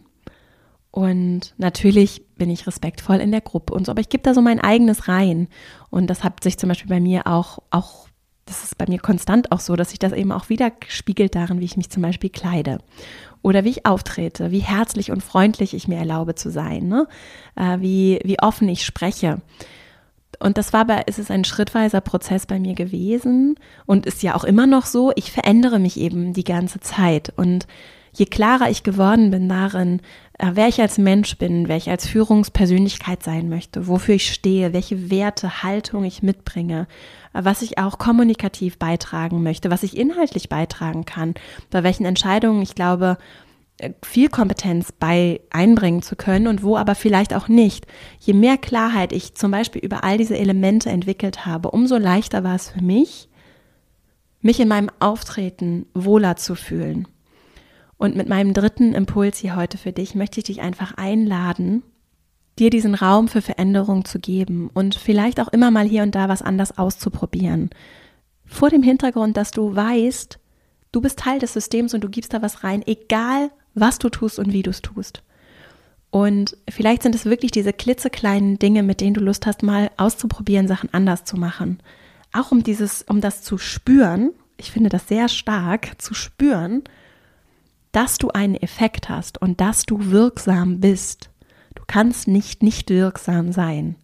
Und 0.91 1.53
natürlich 1.57 2.21
bin 2.37 2.49
ich 2.49 2.67
respektvoll 2.67 3.17
in 3.17 3.31
der 3.31 3.41
Gruppe 3.41 3.73
und 3.73 3.85
so, 3.85 3.91
aber 3.91 4.01
ich 4.01 4.09
gebe 4.09 4.23
da 4.23 4.33
so 4.33 4.41
mein 4.41 4.61
eigenes 4.61 5.09
rein. 5.09 5.49
Und 5.89 6.07
das 6.07 6.23
hat 6.23 6.41
sich 6.41 6.57
zum 6.57 6.69
Beispiel 6.69 6.89
bei 6.89 7.01
mir 7.01 7.27
auch, 7.27 7.59
auch 7.69 8.07
das 8.45 8.63
ist 8.63 8.77
bei 8.77 8.85
mir 8.87 8.99
konstant 8.99 9.51
auch 9.51 9.59
so, 9.59 9.75
dass 9.75 9.91
sich 9.91 9.99
das 9.99 10.13
eben 10.13 10.31
auch 10.31 10.49
wieder 10.49 10.71
spiegelt 10.87 11.35
darin, 11.35 11.59
wie 11.59 11.65
ich 11.65 11.77
mich 11.77 11.89
zum 11.89 12.01
Beispiel 12.01 12.29
kleide 12.29 12.79
oder 13.41 13.63
wie 13.63 13.69
ich 13.69 13.85
auftrete, 13.85 14.51
wie 14.51 14.59
herzlich 14.59 15.11
und 15.11 15.23
freundlich 15.23 15.73
ich 15.73 15.87
mir 15.87 15.97
erlaube 15.97 16.35
zu 16.35 16.49
sein, 16.51 16.87
ne? 16.87 17.07
Äh, 17.55 17.79
wie, 17.79 18.19
wie 18.23 18.39
offen 18.39 18.67
ich 18.69 18.85
spreche. 18.85 19.41
Und 20.39 20.57
das 20.57 20.73
war 20.73 20.85
bei, 20.85 21.03
es 21.05 21.19
ist 21.19 21.29
ein 21.29 21.43
schrittweiser 21.43 22.01
Prozess 22.01 22.45
bei 22.45 22.59
mir 22.59 22.73
gewesen 22.73 23.55
und 23.85 24.05
ist 24.05 24.23
ja 24.23 24.35
auch 24.35 24.43
immer 24.43 24.65
noch 24.65 24.85
so. 24.85 25.11
Ich 25.15 25.31
verändere 25.31 25.79
mich 25.79 25.99
eben 25.99 26.33
die 26.33 26.43
ganze 26.43 26.79
Zeit 26.79 27.31
und 27.35 27.67
je 28.13 28.25
klarer 28.25 28.69
ich 28.69 28.83
geworden 28.83 29.31
bin 29.31 29.47
darin, 29.47 30.01
wer 30.53 30.67
ich 30.67 30.81
als 30.81 30.97
Mensch 30.97 31.37
bin, 31.37 31.67
wer 31.67 31.77
ich 31.77 31.89
als 31.89 32.07
Führungspersönlichkeit 32.07 33.23
sein 33.23 33.49
möchte, 33.49 33.87
wofür 33.87 34.15
ich 34.15 34.33
stehe, 34.33 34.73
welche 34.73 35.11
Werte, 35.11 35.63
Haltung 35.63 36.03
ich 36.03 36.23
mitbringe, 36.23 36.87
äh, 37.33 37.43
was 37.43 37.61
ich 37.61 37.77
auch 37.77 37.97
kommunikativ 37.97 38.77
beitragen 38.77 39.43
möchte, 39.43 39.69
was 39.69 39.83
ich 39.83 39.97
inhaltlich 39.97 40.49
beitragen 40.49 41.05
kann, 41.05 41.35
bei 41.69 41.83
welchen 41.83 42.05
Entscheidungen 42.05 42.61
ich 42.61 42.75
glaube, 42.75 43.17
äh, 43.77 43.91
viel 44.03 44.29
Kompetenz 44.29 44.91
bei 44.91 45.41
einbringen 45.51 46.01
zu 46.01 46.15
können 46.15 46.47
und 46.47 46.63
wo 46.63 46.77
aber 46.77 46.95
vielleicht 46.95 47.33
auch 47.33 47.47
nicht. 47.47 47.85
Je 48.19 48.33
mehr 48.33 48.57
Klarheit 48.57 49.13
ich 49.13 49.35
zum 49.35 49.51
Beispiel 49.51 49.83
über 49.83 50.03
all 50.03 50.17
diese 50.17 50.37
Elemente 50.37 50.89
entwickelt 50.89 51.45
habe, 51.45 51.71
umso 51.71 51.97
leichter 51.97 52.43
war 52.43 52.55
es 52.55 52.69
für 52.71 52.81
mich, 52.83 53.29
mich 54.41 54.59
in 54.59 54.67
meinem 54.67 54.89
Auftreten 54.99 55.85
wohler 55.93 56.35
zu 56.35 56.55
fühlen. 56.55 57.07
Und 58.01 58.15
mit 58.15 58.27
meinem 58.27 58.55
dritten 58.55 58.95
Impuls 58.95 59.37
hier 59.37 59.55
heute 59.55 59.77
für 59.77 59.91
dich 59.91 60.15
möchte 60.15 60.39
ich 60.39 60.45
dich 60.45 60.61
einfach 60.61 60.95
einladen, 60.97 61.83
dir 62.57 62.71
diesen 62.71 62.95
Raum 62.95 63.27
für 63.27 63.43
Veränderung 63.43 64.05
zu 64.05 64.17
geben 64.17 64.71
und 64.73 64.95
vielleicht 64.95 65.39
auch 65.39 65.49
immer 65.49 65.69
mal 65.69 65.87
hier 65.87 66.01
und 66.01 66.15
da 66.15 66.27
was 66.27 66.41
anders 66.41 66.79
auszuprobieren. 66.79 67.69
Vor 68.43 68.71
dem 68.71 68.81
Hintergrund, 68.81 69.37
dass 69.37 69.51
du 69.51 69.75
weißt, 69.75 70.39
du 70.91 70.99
bist 70.99 71.19
Teil 71.19 71.37
des 71.37 71.53
Systems 71.53 71.93
und 71.93 72.03
du 72.03 72.09
gibst 72.09 72.33
da 72.33 72.41
was 72.41 72.63
rein, 72.63 72.81
egal 72.87 73.51
was 73.75 73.99
du 73.99 74.09
tust 74.09 74.39
und 74.39 74.51
wie 74.51 74.63
du 74.63 74.71
es 74.71 74.81
tust. 74.81 75.21
Und 76.09 76.57
vielleicht 76.71 77.03
sind 77.03 77.13
es 77.13 77.25
wirklich 77.25 77.51
diese 77.51 77.71
klitzekleinen 77.71 78.57
Dinge, 78.57 78.81
mit 78.81 78.99
denen 78.99 79.13
du 79.13 79.21
Lust 79.21 79.45
hast, 79.45 79.61
mal 79.61 79.91
auszuprobieren, 79.97 80.67
Sachen 80.67 80.91
anders 80.91 81.23
zu 81.23 81.37
machen. 81.37 81.77
Auch 82.33 82.51
um 82.51 82.63
dieses, 82.63 83.03
um 83.03 83.21
das 83.21 83.43
zu 83.43 83.59
spüren, 83.59 84.31
ich 84.57 84.71
finde 84.71 84.89
das 84.89 85.07
sehr 85.07 85.29
stark, 85.29 86.01
zu 86.01 86.15
spüren, 86.15 86.81
dass 87.91 88.17
du 88.17 88.29
einen 88.29 88.55
Effekt 88.55 89.09
hast 89.09 89.41
und 89.41 89.61
dass 89.61 89.83
du 89.83 90.11
wirksam 90.11 90.79
bist. 90.79 91.29
Du 91.75 91.83
kannst 91.87 92.27
nicht 92.27 92.63
nicht 92.63 92.89
wirksam 92.89 93.51
sein. 93.51 93.95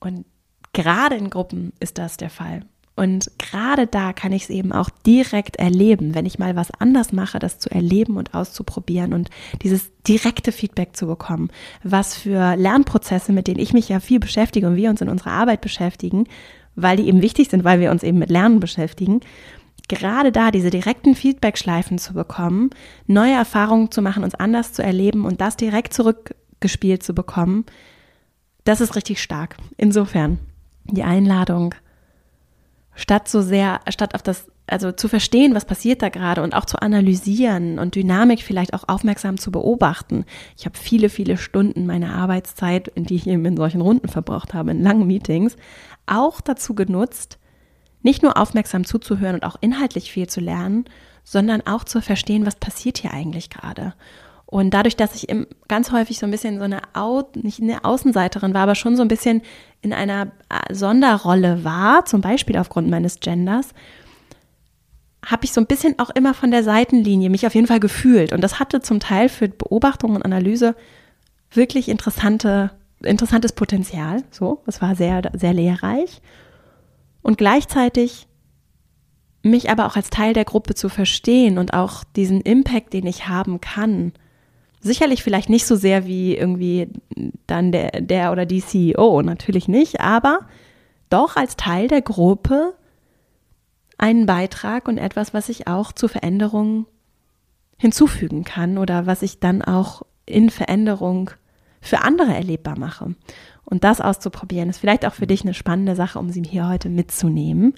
Und 0.00 0.24
gerade 0.72 1.16
in 1.16 1.30
Gruppen 1.30 1.72
ist 1.80 1.98
das 1.98 2.16
der 2.16 2.30
Fall. 2.30 2.62
Und 2.96 3.30
gerade 3.38 3.88
da 3.88 4.12
kann 4.12 4.32
ich 4.32 4.44
es 4.44 4.50
eben 4.50 4.72
auch 4.72 4.88
direkt 5.04 5.56
erleben, 5.56 6.14
wenn 6.14 6.26
ich 6.26 6.38
mal 6.38 6.54
was 6.54 6.70
anders 6.78 7.12
mache, 7.12 7.40
das 7.40 7.58
zu 7.58 7.68
erleben 7.70 8.16
und 8.16 8.34
auszuprobieren 8.34 9.12
und 9.12 9.30
dieses 9.62 9.90
direkte 10.06 10.52
Feedback 10.52 10.94
zu 10.94 11.06
bekommen, 11.06 11.50
was 11.82 12.16
für 12.16 12.54
Lernprozesse, 12.54 13.32
mit 13.32 13.48
denen 13.48 13.58
ich 13.58 13.72
mich 13.72 13.88
ja 13.88 13.98
viel 13.98 14.20
beschäftige 14.20 14.68
und 14.68 14.76
wir 14.76 14.90
uns 14.90 15.00
in 15.00 15.08
unserer 15.08 15.32
Arbeit 15.32 15.60
beschäftigen, 15.60 16.28
weil 16.76 16.96
die 16.96 17.08
eben 17.08 17.20
wichtig 17.20 17.48
sind, 17.48 17.64
weil 17.64 17.80
wir 17.80 17.90
uns 17.90 18.04
eben 18.04 18.18
mit 18.18 18.30
Lernen 18.30 18.60
beschäftigen, 18.60 19.20
gerade 19.88 20.32
da 20.32 20.50
diese 20.50 20.70
direkten 20.70 21.14
Feedback-Schleifen 21.14 21.98
zu 21.98 22.14
bekommen, 22.14 22.70
neue 23.06 23.34
Erfahrungen 23.34 23.90
zu 23.90 24.02
machen, 24.02 24.24
uns 24.24 24.34
anders 24.34 24.72
zu 24.72 24.82
erleben 24.82 25.24
und 25.24 25.40
das 25.40 25.56
direkt 25.56 25.92
zurückgespielt 25.92 27.02
zu 27.02 27.14
bekommen, 27.14 27.64
das 28.64 28.80
ist 28.80 28.96
richtig 28.96 29.22
stark. 29.22 29.56
Insofern 29.76 30.38
die 30.84 31.02
Einladung, 31.02 31.74
statt 32.94 33.28
so 33.28 33.42
sehr, 33.42 33.80
statt 33.88 34.14
auf 34.14 34.22
das, 34.22 34.46
also 34.66 34.92
zu 34.92 35.08
verstehen, 35.08 35.54
was 35.54 35.66
passiert 35.66 36.00
da 36.00 36.08
gerade 36.08 36.42
und 36.42 36.54
auch 36.54 36.64
zu 36.64 36.80
analysieren 36.80 37.78
und 37.78 37.94
Dynamik 37.94 38.40
vielleicht 38.40 38.72
auch 38.72 38.84
aufmerksam 38.88 39.38
zu 39.38 39.50
beobachten. 39.50 40.24
Ich 40.56 40.64
habe 40.64 40.78
viele, 40.78 41.10
viele 41.10 41.36
Stunden 41.36 41.86
meiner 41.86 42.14
Arbeitszeit, 42.14 42.90
die 42.96 43.16
ich 43.16 43.26
eben 43.26 43.44
in 43.44 43.56
solchen 43.56 43.82
Runden 43.82 44.08
verbracht 44.08 44.54
habe, 44.54 44.70
in 44.70 44.82
langen 44.82 45.06
Meetings, 45.06 45.56
auch 46.06 46.40
dazu 46.40 46.74
genutzt, 46.74 47.38
nicht 48.04 48.22
nur 48.22 48.36
aufmerksam 48.36 48.84
zuzuhören 48.84 49.34
und 49.34 49.44
auch 49.44 49.56
inhaltlich 49.60 50.12
viel 50.12 50.28
zu 50.28 50.40
lernen, 50.40 50.84
sondern 51.24 51.66
auch 51.66 51.84
zu 51.84 52.02
verstehen, 52.02 52.46
was 52.46 52.56
passiert 52.56 52.98
hier 52.98 53.12
eigentlich 53.12 53.50
gerade. 53.50 53.94
Und 54.44 54.70
dadurch, 54.74 54.94
dass 54.94 55.16
ich 55.16 55.34
ganz 55.68 55.90
häufig 55.90 56.18
so 56.18 56.26
ein 56.26 56.30
bisschen 56.30 56.58
so 56.58 56.64
eine, 56.64 56.82
Au 56.92 57.24
nicht 57.34 57.60
eine 57.60 57.82
Außenseiterin 57.82 58.52
war, 58.52 58.62
aber 58.62 58.74
schon 58.74 58.94
so 58.94 59.02
ein 59.02 59.08
bisschen 59.08 59.40
in 59.80 59.92
einer 59.92 60.32
äh, 60.48 60.72
Sonderrolle 60.72 61.64
war, 61.64 62.04
zum 62.04 62.20
Beispiel 62.20 62.58
aufgrund 62.58 62.88
meines 62.90 63.20
Genders, 63.20 63.70
habe 65.24 65.46
ich 65.46 65.52
so 65.52 65.62
ein 65.62 65.66
bisschen 65.66 65.98
auch 65.98 66.10
immer 66.10 66.34
von 66.34 66.50
der 66.50 66.62
Seitenlinie 66.62 67.30
mich 67.30 67.46
auf 67.46 67.54
jeden 67.54 67.66
Fall 67.66 67.80
gefühlt. 67.80 68.34
Und 68.34 68.42
das 68.42 68.60
hatte 68.60 68.82
zum 68.82 69.00
Teil 69.00 69.30
für 69.30 69.48
Beobachtung 69.48 70.14
und 70.14 70.22
Analyse 70.22 70.76
wirklich 71.50 71.88
interessante, 71.88 72.70
interessantes 73.02 73.52
Potenzial. 73.52 74.22
So, 74.30 74.62
es 74.66 74.82
war 74.82 74.94
sehr, 74.94 75.22
sehr 75.32 75.54
lehrreich 75.54 76.20
und 77.24 77.38
gleichzeitig 77.38 78.28
mich 79.42 79.70
aber 79.70 79.86
auch 79.86 79.96
als 79.96 80.10
Teil 80.10 80.34
der 80.34 80.44
Gruppe 80.44 80.74
zu 80.74 80.88
verstehen 80.88 81.58
und 81.58 81.74
auch 81.74 82.04
diesen 82.04 82.40
Impact, 82.42 82.92
den 82.92 83.06
ich 83.06 83.28
haben 83.28 83.60
kann. 83.60 84.12
Sicherlich 84.80 85.22
vielleicht 85.22 85.48
nicht 85.48 85.66
so 85.66 85.74
sehr 85.74 86.06
wie 86.06 86.36
irgendwie 86.36 86.88
dann 87.46 87.72
der, 87.72 88.00
der 88.00 88.30
oder 88.30 88.46
die 88.46 88.60
CEO, 88.60 89.22
natürlich 89.22 89.68
nicht, 89.68 90.00
aber 90.00 90.40
doch 91.10 91.36
als 91.36 91.56
Teil 91.56 91.88
der 91.88 92.02
Gruppe 92.02 92.74
einen 93.96 94.26
Beitrag 94.26 94.86
und 94.86 94.98
etwas, 94.98 95.32
was 95.32 95.48
ich 95.48 95.66
auch 95.66 95.92
zur 95.92 96.10
Veränderung 96.10 96.86
hinzufügen 97.78 98.44
kann 98.44 98.76
oder 98.76 99.06
was 99.06 99.22
ich 99.22 99.40
dann 99.40 99.62
auch 99.62 100.02
in 100.26 100.50
Veränderung 100.50 101.30
für 101.80 102.02
andere 102.02 102.34
erlebbar 102.34 102.78
mache. 102.78 103.14
Und 103.74 103.82
das 103.82 104.00
auszuprobieren, 104.00 104.70
ist 104.70 104.78
vielleicht 104.78 105.04
auch 105.04 105.14
für 105.14 105.26
dich 105.26 105.42
eine 105.42 105.52
spannende 105.52 105.96
Sache, 105.96 106.20
um 106.20 106.30
sie 106.30 106.44
hier 106.44 106.68
heute 106.68 106.88
mitzunehmen. 106.88 107.74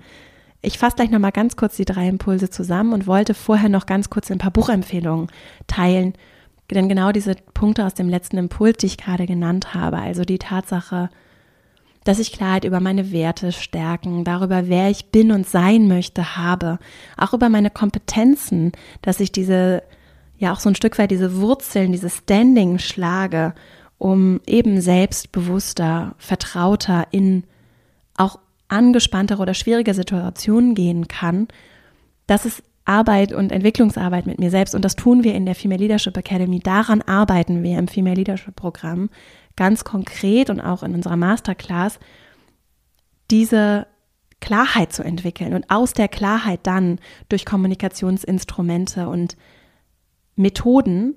Ich 0.61 0.77
fasse 0.77 0.97
gleich 0.97 1.09
nochmal 1.09 1.33
ganz 1.33 1.57
kurz 1.57 1.77
die 1.77 1.87
drei 1.87 2.07
Impulse 2.07 2.51
zusammen 2.51 2.93
und 2.93 3.07
wollte 3.07 3.33
vorher 3.33 3.71
noch 3.71 3.87
ganz 3.87 4.11
kurz 4.11 4.31
ein 4.31 4.37
paar 4.37 4.51
Buchempfehlungen 4.51 5.29
teilen. 5.67 6.13
Denn 6.71 6.91
genau 6.91 7.13
diese 7.13 7.35
Punkte 7.55 7.87
aus 7.87 7.95
dem 7.95 8.11
letzten 8.11 8.37
Impuls, 8.37 8.77
die 8.77 8.87
ich 8.87 8.99
gerade 8.99 9.25
genannt 9.25 9.73
habe, 9.73 9.97
also 9.97 10.27
die 10.27 10.37
Tatsache, 10.37 11.09
dass 12.05 12.19
ich 12.19 12.31
Klarheit 12.31 12.65
über 12.65 12.81
meine 12.81 13.11
Werte, 13.11 13.51
Stärken, 13.51 14.23
darüber, 14.23 14.69
wer 14.69 14.91
ich 14.91 15.07
bin 15.07 15.33
und 15.33 15.49
sein 15.49 15.89
möchte, 15.89 16.37
habe, 16.37 16.79
auch 17.17 17.33
über 17.33 17.49
meine 17.49 17.71
Kompetenzen, 17.71 18.73
dass 19.01 19.19
ich 19.19 19.33
diese, 19.33 19.83
ja 20.37 20.53
auch 20.53 20.61
so 20.61 20.69
ein 20.69 20.75
Stück 20.75 20.99
weit 20.99 21.11
diese 21.11 21.41
Wurzeln, 21.41 21.93
dieses 21.93 22.19
Standing 22.19 22.79
schlage 22.79 23.55
um 23.99 24.41
eben 24.47 24.81
selbstbewusster, 24.81 26.15
vertrauter 26.19 27.07
in 27.11 27.45
auch 28.17 28.39
angespanntere 28.69 29.41
oder 29.41 29.55
schwierige 29.55 29.95
Situationen 29.95 30.75
gehen 30.75 31.09
kann, 31.09 31.49
das 32.27 32.45
ist 32.45 32.63
Arbeit 32.85 33.33
und 33.33 33.53
Entwicklungsarbeit 33.53 34.27
mit 34.27 34.39
mir 34.39 34.51
selbst 34.51 34.75
und 34.75 34.85
das 34.85 34.97
tun 34.97 35.25
wir 35.25 35.35
in 35.35 35.45
der 35.45 35.55
Female 35.55 35.81
Leadership 35.81 36.17
Academy. 36.17 36.61
Daran 36.61 37.03
arbeiten 37.03 37.63
wir 37.63 37.79
im 37.79 37.89
Female 37.89 38.15
Leadership 38.15 38.55
Programm 38.55 39.11
ganz 39.57 39.85
konkret 39.85 40.51
und 40.51 40.61
auch 40.61 40.83
in 40.83 40.95
unserer 40.95 41.17
Masterclass, 41.17 41.99
diese 43.31 43.87
Klarheit 44.41 44.93
zu 44.93 45.03
entwickeln 45.03 45.55
und 45.55 45.69
aus 45.71 45.93
der 45.95 46.09
Klarheit 46.09 46.61
dann 46.63 47.01
durch 47.29 47.45
Kommunikationsinstrumente 47.45 49.09
und 49.09 49.37
Methoden 50.37 51.15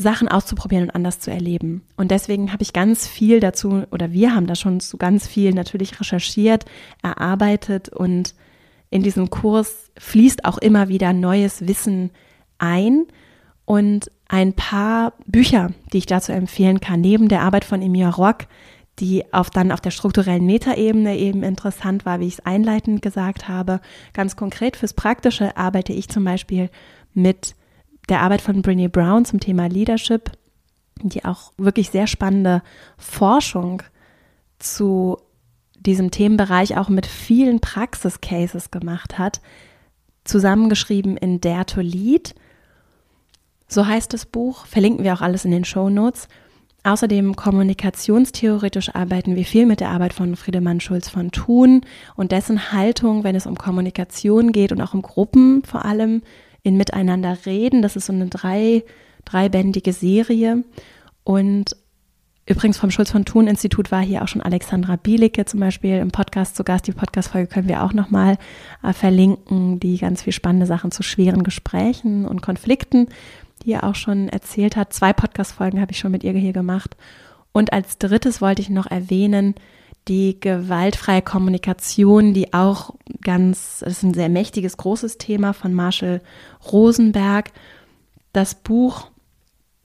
Sachen 0.00 0.28
auszuprobieren 0.28 0.84
und 0.84 0.94
anders 0.94 1.20
zu 1.20 1.30
erleben. 1.30 1.82
Und 1.96 2.10
deswegen 2.10 2.52
habe 2.52 2.62
ich 2.62 2.72
ganz 2.72 3.06
viel 3.06 3.40
dazu, 3.40 3.84
oder 3.90 4.12
wir 4.12 4.34
haben 4.34 4.46
da 4.46 4.54
schon 4.54 4.80
zu 4.80 4.96
ganz 4.96 5.26
viel 5.26 5.52
natürlich 5.52 6.00
recherchiert, 6.00 6.64
erarbeitet 7.02 7.88
und 7.88 8.34
in 8.90 9.02
diesem 9.02 9.30
Kurs 9.30 9.90
fließt 9.98 10.44
auch 10.44 10.58
immer 10.58 10.88
wieder 10.88 11.12
neues 11.12 11.66
Wissen 11.66 12.10
ein. 12.58 13.06
Und 13.64 14.10
ein 14.26 14.54
paar 14.54 15.12
Bücher, 15.26 15.72
die 15.92 15.98
ich 15.98 16.06
dazu 16.06 16.32
empfehlen 16.32 16.80
kann, 16.80 17.00
neben 17.00 17.28
der 17.28 17.42
Arbeit 17.42 17.64
von 17.64 17.82
Emir 17.82 18.08
Rock, 18.08 18.46
die 18.98 19.32
auf, 19.32 19.50
dann 19.50 19.70
auf 19.70 19.80
der 19.80 19.92
strukturellen 19.92 20.44
Metaebene 20.44 21.16
eben 21.16 21.42
interessant 21.42 22.04
war, 22.04 22.20
wie 22.20 22.26
ich 22.26 22.34
es 22.34 22.46
einleitend 22.46 23.00
gesagt 23.00 23.48
habe. 23.48 23.80
Ganz 24.12 24.34
konkret 24.34 24.76
fürs 24.76 24.94
Praktische 24.94 25.56
arbeite 25.56 25.92
ich 25.92 26.08
zum 26.08 26.24
Beispiel 26.24 26.68
mit 27.14 27.54
der 28.08 28.20
Arbeit 28.20 28.40
von 28.40 28.62
Brene 28.62 28.88
Brown 28.88 29.24
zum 29.24 29.40
Thema 29.40 29.66
Leadership, 29.68 30.30
die 31.02 31.24
auch 31.24 31.52
wirklich 31.56 31.90
sehr 31.90 32.06
spannende 32.06 32.62
Forschung 32.98 33.82
zu 34.58 35.18
diesem 35.78 36.10
Themenbereich 36.10 36.76
auch 36.76 36.88
mit 36.88 37.06
vielen 37.06 37.60
Praxiscases 37.60 38.70
gemacht 38.70 39.18
hat, 39.18 39.40
zusammengeschrieben 40.24 41.16
in 41.16 41.40
Dare 41.40 41.66
to 41.66 41.80
Lead. 41.80 42.34
So 43.66 43.86
heißt 43.86 44.12
das 44.12 44.26
Buch, 44.26 44.66
verlinken 44.66 45.04
wir 45.04 45.14
auch 45.14 45.22
alles 45.22 45.44
in 45.44 45.50
den 45.50 45.64
Show 45.64 45.88
Notes. 45.88 46.28
Außerdem 46.82 47.36
kommunikationstheoretisch 47.36 48.94
arbeiten 48.94 49.36
wir 49.36 49.44
viel 49.44 49.66
mit 49.66 49.80
der 49.80 49.90
Arbeit 49.90 50.14
von 50.14 50.34
Friedemann 50.34 50.80
Schulz 50.80 51.08
von 51.08 51.30
Thun 51.30 51.82
und 52.16 52.32
dessen 52.32 52.72
Haltung, 52.72 53.22
wenn 53.22 53.36
es 53.36 53.46
um 53.46 53.56
Kommunikation 53.56 54.52
geht 54.52 54.72
und 54.72 54.80
auch 54.80 54.94
um 54.94 55.02
Gruppen 55.02 55.62
vor 55.62 55.84
allem 55.84 56.22
in 56.62 56.76
Miteinander 56.76 57.36
reden. 57.46 57.82
Das 57.82 57.96
ist 57.96 58.06
so 58.06 58.12
eine 58.12 58.26
drei, 58.26 58.84
dreibändige 59.24 59.92
Serie. 59.92 60.64
Und 61.24 61.76
übrigens 62.46 62.78
vom 62.78 62.90
Schulz 62.90 63.10
von 63.10 63.24
Thun 63.24 63.46
Institut 63.46 63.90
war 63.90 64.02
hier 64.02 64.22
auch 64.22 64.28
schon 64.28 64.42
Alexandra 64.42 64.96
Bielicke 64.96 65.44
zum 65.44 65.60
Beispiel 65.60 65.96
im 65.98 66.10
Podcast 66.10 66.56
zu 66.56 66.64
Gast. 66.64 66.86
Die 66.86 66.92
Podcast-Folge 66.92 67.46
können 67.46 67.68
wir 67.68 67.82
auch 67.82 67.92
nochmal 67.92 68.38
äh, 68.82 68.92
verlinken, 68.92 69.80
die 69.80 69.98
ganz 69.98 70.22
viel 70.22 70.32
spannende 70.32 70.66
Sachen 70.66 70.90
zu 70.90 71.02
schweren 71.02 71.42
Gesprächen 71.42 72.26
und 72.26 72.42
Konflikten 72.42 73.08
die 73.64 73.72
er 73.72 73.84
auch 73.84 73.94
schon 73.94 74.28
erzählt 74.28 74.76
hat. 74.76 74.92
Zwei 74.92 75.12
Podcast-Folgen 75.12 75.80
habe 75.80 75.92
ich 75.92 75.98
schon 75.98 76.12
mit 76.12 76.24
ihr 76.24 76.32
hier 76.32 76.52
gemacht. 76.52 76.96
Und 77.52 77.72
als 77.72 77.98
drittes 77.98 78.40
wollte 78.40 78.62
ich 78.62 78.70
noch 78.70 78.86
erwähnen, 78.86 79.54
die 80.08 80.40
gewaltfreie 80.40 81.22
Kommunikation, 81.22 82.34
die 82.34 82.52
auch 82.52 82.94
ganz, 83.22 83.80
das 83.80 83.94
ist 83.94 84.02
ein 84.02 84.14
sehr 84.14 84.28
mächtiges, 84.28 84.76
großes 84.76 85.18
Thema 85.18 85.52
von 85.52 85.74
Marshall 85.74 86.22
Rosenberg. 86.72 87.52
Das 88.32 88.54
Buch 88.54 89.10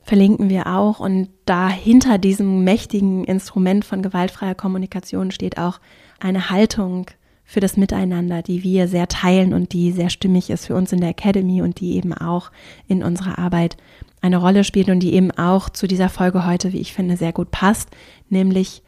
verlinken 0.02 0.50
wir 0.50 0.68
auch 0.68 1.00
und 1.00 1.30
dahinter 1.46 2.18
diesem 2.18 2.64
mächtigen 2.64 3.24
Instrument 3.24 3.86
von 3.86 4.04
gewaltfreier 4.04 4.56
Kommunikation 4.56 5.32
steht 5.32 5.58
auch 5.58 5.80
eine 6.20 6.50
Haltung 6.50 7.08
für 7.44 7.60
das 7.60 7.78
Miteinander, 7.78 8.42
die 8.42 8.64
wir 8.64 8.88
sehr 8.88 9.08
teilen 9.08 9.54
und 9.54 9.74
die 9.74 9.92
sehr 9.92 10.10
stimmig 10.10 10.50
ist 10.50 10.66
für 10.66 10.76
uns 10.76 10.92
in 10.92 11.00
der 11.00 11.10
Academy 11.10 11.62
und 11.62 11.80
die 11.80 11.96
eben 11.96 12.14
auch 12.14 12.52
in 12.88 13.04
unserer 13.04 13.38
Arbeit 13.38 13.78
eine 14.22 14.38
Rolle 14.38 14.64
spielt 14.64 14.90
und 14.90 15.02
die 15.02 15.14
eben 15.14 15.32
auch 15.32 15.70
zu 15.70 15.88
dieser 15.88 16.10
Folge 16.10 16.48
heute, 16.48 16.74
wie 16.74 16.80
ich 16.80 16.94
finde, 16.94 17.18
sehr 17.18 17.34
gut 17.34 17.52
passt, 17.52 17.90
nämlich 18.30 18.82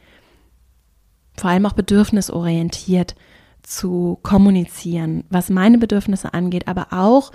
vor 1.38 1.50
allem 1.50 1.66
auch 1.66 1.74
bedürfnisorientiert 1.74 3.16
zu 3.62 4.20
kommunizieren, 4.24 5.24
was 5.30 5.50
meine 5.50 5.78
Bedürfnisse 5.78 6.34
angeht, 6.34 6.68
aber 6.68 6.88
auch 6.92 7.32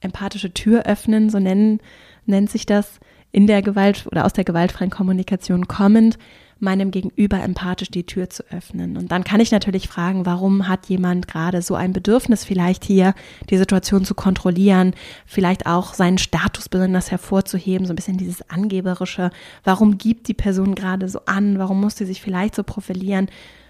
empathische 0.00 0.52
Tür 0.52 0.84
öffnen, 0.84 1.30
so 1.30 1.38
nennen, 1.38 1.80
nennt 2.26 2.50
sich 2.50 2.66
das 2.66 3.00
in 3.32 3.46
der 3.46 3.62
Gewalt 3.62 4.06
oder 4.10 4.24
aus 4.24 4.32
der 4.32 4.44
gewaltfreien 4.44 4.90
Kommunikation 4.90 5.68
kommend, 5.68 6.18
meinem 6.58 6.90
Gegenüber 6.90 7.42
empathisch 7.42 7.90
die 7.90 8.06
Tür 8.06 8.30
zu 8.30 8.42
öffnen. 8.50 8.96
Und 8.96 9.12
dann 9.12 9.24
kann 9.24 9.40
ich 9.40 9.50
natürlich 9.50 9.88
fragen, 9.88 10.24
warum 10.24 10.68
hat 10.68 10.86
jemand 10.86 11.28
gerade 11.28 11.60
so 11.60 11.74
ein 11.74 11.92
Bedürfnis, 11.92 12.44
vielleicht 12.44 12.84
hier 12.84 13.14
die 13.50 13.58
Situation 13.58 14.04
zu 14.04 14.14
kontrollieren, 14.14 14.94
vielleicht 15.26 15.66
auch 15.66 15.94
seinen 15.94 16.18
Status 16.18 16.68
besonders 16.68 17.10
hervorzuheben, 17.10 17.86
so 17.86 17.92
ein 17.92 17.96
bisschen 17.96 18.16
dieses 18.16 18.48
Angeberische. 18.48 19.30
Warum 19.64 19.98
gibt 19.98 20.28
die 20.28 20.34
Person 20.34 20.74
gerade 20.74 21.08
so 21.08 21.20
an? 21.26 21.58
Warum 21.58 21.80
muss 21.80 21.96
sie 21.96 22.06
sich 22.06 22.22
vielleicht 22.22 22.54
so 22.54 22.62
profilieren? 22.62 23.28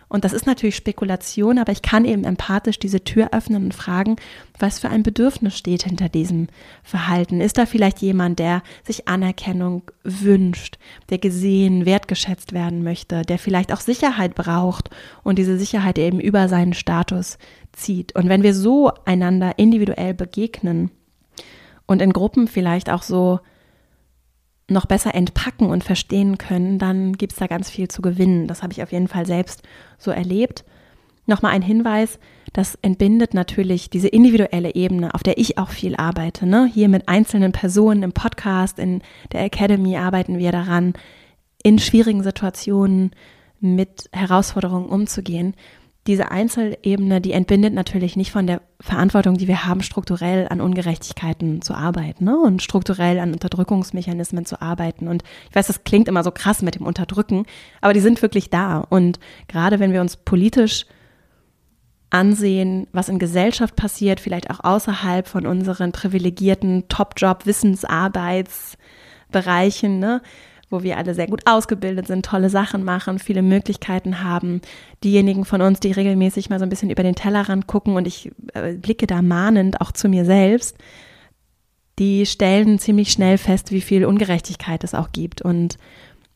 Und 0.09 0.25
das 0.25 0.33
ist 0.33 0.47
natürlich 0.47 0.77
Spekulation, 0.77 1.59
aber 1.59 1.73
ich 1.73 1.83
kann 1.83 2.05
eben 2.05 2.23
empathisch 2.25 2.79
diese 2.79 3.03
Tür 3.03 3.31
öffnen 3.33 3.64
und 3.64 3.75
fragen, 3.75 4.16
was 4.59 4.79
für 4.79 4.88
ein 4.88 5.03
Bedürfnis 5.03 5.59
steht 5.59 5.83
hinter 5.83 6.09
diesem 6.09 6.47
Verhalten. 6.85 7.40
Ist 7.40 7.59
da 7.59 7.66
vielleicht 7.66 7.99
jemand, 7.99 8.38
der 8.38 8.62
sich 8.85 9.09
Anerkennung 9.09 9.83
wünscht, 10.05 10.79
der 11.11 11.19
gesehen, 11.19 11.87
wertgeschätzt 11.87 12.53
werden 12.53 12.85
möchte, 12.85 13.23
der 13.23 13.38
vielleicht 13.38 13.73
auch 13.73 13.81
Sicherheit 13.81 14.37
braucht 14.37 14.90
und 15.25 15.38
diese 15.38 15.59
Sicherheit 15.59 15.99
eben 15.99 16.21
über 16.21 16.49
seinen 16.49 16.75
Status 16.75 17.38
zieht? 17.73 18.14
Und 18.14 18.29
wenn 18.29 18.45
wir 18.45 18.55
so 18.55 18.92
einander 19.05 19.59
individuell 19.59 20.14
begegnen 20.14 20.92
und 21.87 22.01
in 22.01 22.12
Gruppen 22.12 22.47
vielleicht 22.47 22.90
auch 22.90 23.03
so 23.03 23.40
noch 24.68 24.87
besser 24.87 25.14
entpacken 25.14 25.70
und 25.70 25.85
verstehen 25.85 26.38
können, 26.38 26.79
dann 26.79 27.12
gibt 27.12 27.33
es 27.33 27.38
da 27.38 27.46
ganz 27.46 27.70
viel 27.70 27.88
zu 27.88 28.02
gewinnen. 28.02 28.48
Das 28.48 28.62
habe 28.62 28.72
ich 28.72 28.83
auf 28.83 28.92
jeden 28.92 29.09
Fall 29.09 29.26
selbst 29.26 29.62
so 29.98 30.11
erlebt. 30.11 30.64
Nochmal 31.26 31.52
ein 31.52 31.62
Hinweis, 31.62 32.18
das 32.52 32.76
entbindet 32.83 33.35
natürlich 33.35 33.90
diese 33.90 34.09
individuelle 34.09 34.74
Ebene, 34.74 35.14
auf 35.14 35.22
der 35.22 35.38
ich 35.38 35.59
auch 35.59 35.70
viel 35.70 35.96
arbeite. 35.96 36.46
Ne? 36.46 36.70
Hier 36.72 36.88
mit 36.88 37.09
einzelnen 37.09 37.52
Personen 37.52 38.02
im 38.02 38.12
Podcast, 38.12 38.79
in 38.79 39.02
der 39.33 39.42
Academy 39.42 39.96
arbeiten 39.96 40.38
wir 40.38 40.52
daran, 40.52 40.94
in 41.62 41.79
schwierigen 41.79 42.22
Situationen 42.22 43.11
mit 43.61 44.09
Herausforderungen 44.12 44.88
umzugehen 44.88 45.55
diese 46.07 46.31
Einzelebene, 46.31 47.21
die 47.21 47.33
entbindet 47.33 47.75
natürlich 47.75 48.16
nicht 48.16 48.31
von 48.31 48.47
der 48.47 48.62
Verantwortung, 48.81 49.37
die 49.37 49.49
wir 49.49 49.66
haben, 49.66 49.83
strukturell 49.83 50.47
an 50.49 50.61
Ungerechtigkeiten 50.61 51.62
zu 51.62 51.75
arbeiten 51.75 52.25
ne? 52.25 52.38
und 52.38 52.62
strukturell 52.62 53.19
an 53.19 53.33
Unterdrückungsmechanismen 53.33 54.45
zu 54.45 54.62
arbeiten. 54.62 55.09
Und 55.09 55.25
ich 55.51 55.57
weiß, 55.57 55.66
das 55.66 55.83
klingt 55.85 56.09
immer 56.09 56.23
so 56.23 56.31
krass 56.31 56.62
mit 56.62 56.77
dem 56.77 56.87
Unterdrücken, 56.87 57.45
aber 57.81 57.92
die 57.92 58.01
sind 58.01 58.23
wirklich 58.23 58.51
da. 58.51 58.79
Und 58.79 59.19
gerade 59.49 59.81
wenn 59.81 59.92
wir 59.92 60.01
uns 60.01 60.16
politisch 60.16 60.87
ansehen, 62.11 62.87
was 62.92 63.09
in 63.09 63.19
Gesellschaft 63.19 63.75
passiert, 63.77 64.21
vielleicht 64.21 64.51
auch 64.51 64.61
außerhalb 64.62 65.27
von 65.27 65.47
unseren 65.47 65.92
privilegierten 65.92 66.88
Top-Job, 66.88 67.47
Wissensarbeitsbereichen, 67.47 69.99
ne? 69.99 70.21
Wo 70.70 70.83
wir 70.83 70.96
alle 70.96 71.14
sehr 71.14 71.26
gut 71.26 71.42
ausgebildet 71.46 72.07
sind, 72.07 72.24
tolle 72.24 72.50
Sachen 72.50 72.85
machen, 72.85 73.18
viele 73.18 73.42
Möglichkeiten 73.42 74.22
haben. 74.22 74.61
Diejenigen 75.05 75.44
von 75.44 75.62
uns, 75.62 75.81
die 75.81 75.92
regelmäßig 75.92 76.50
mal 76.50 76.59
so 76.59 76.64
ein 76.64 76.68
bisschen 76.68 76.90
über 76.90 77.02
den 77.02 77.14
Tellerrand 77.14 77.66
gucken 77.66 77.96
und 77.96 78.07
ich 78.07 78.33
äh, 78.55 78.74
blicke 78.74 79.07
da 79.07 79.22
mahnend 79.22 79.81
auch 79.81 79.92
zu 79.92 80.09
mir 80.09 80.24
selbst, 80.24 80.76
die 81.98 82.26
stellen 82.26 82.79
ziemlich 82.79 83.12
schnell 83.12 83.38
fest, 83.38 83.70
wie 83.70 83.81
viel 83.81 84.05
Ungerechtigkeit 84.05 84.85
es 84.85 84.94
auch 84.94 85.12
gibt. 85.12 85.40
Und 85.40 85.79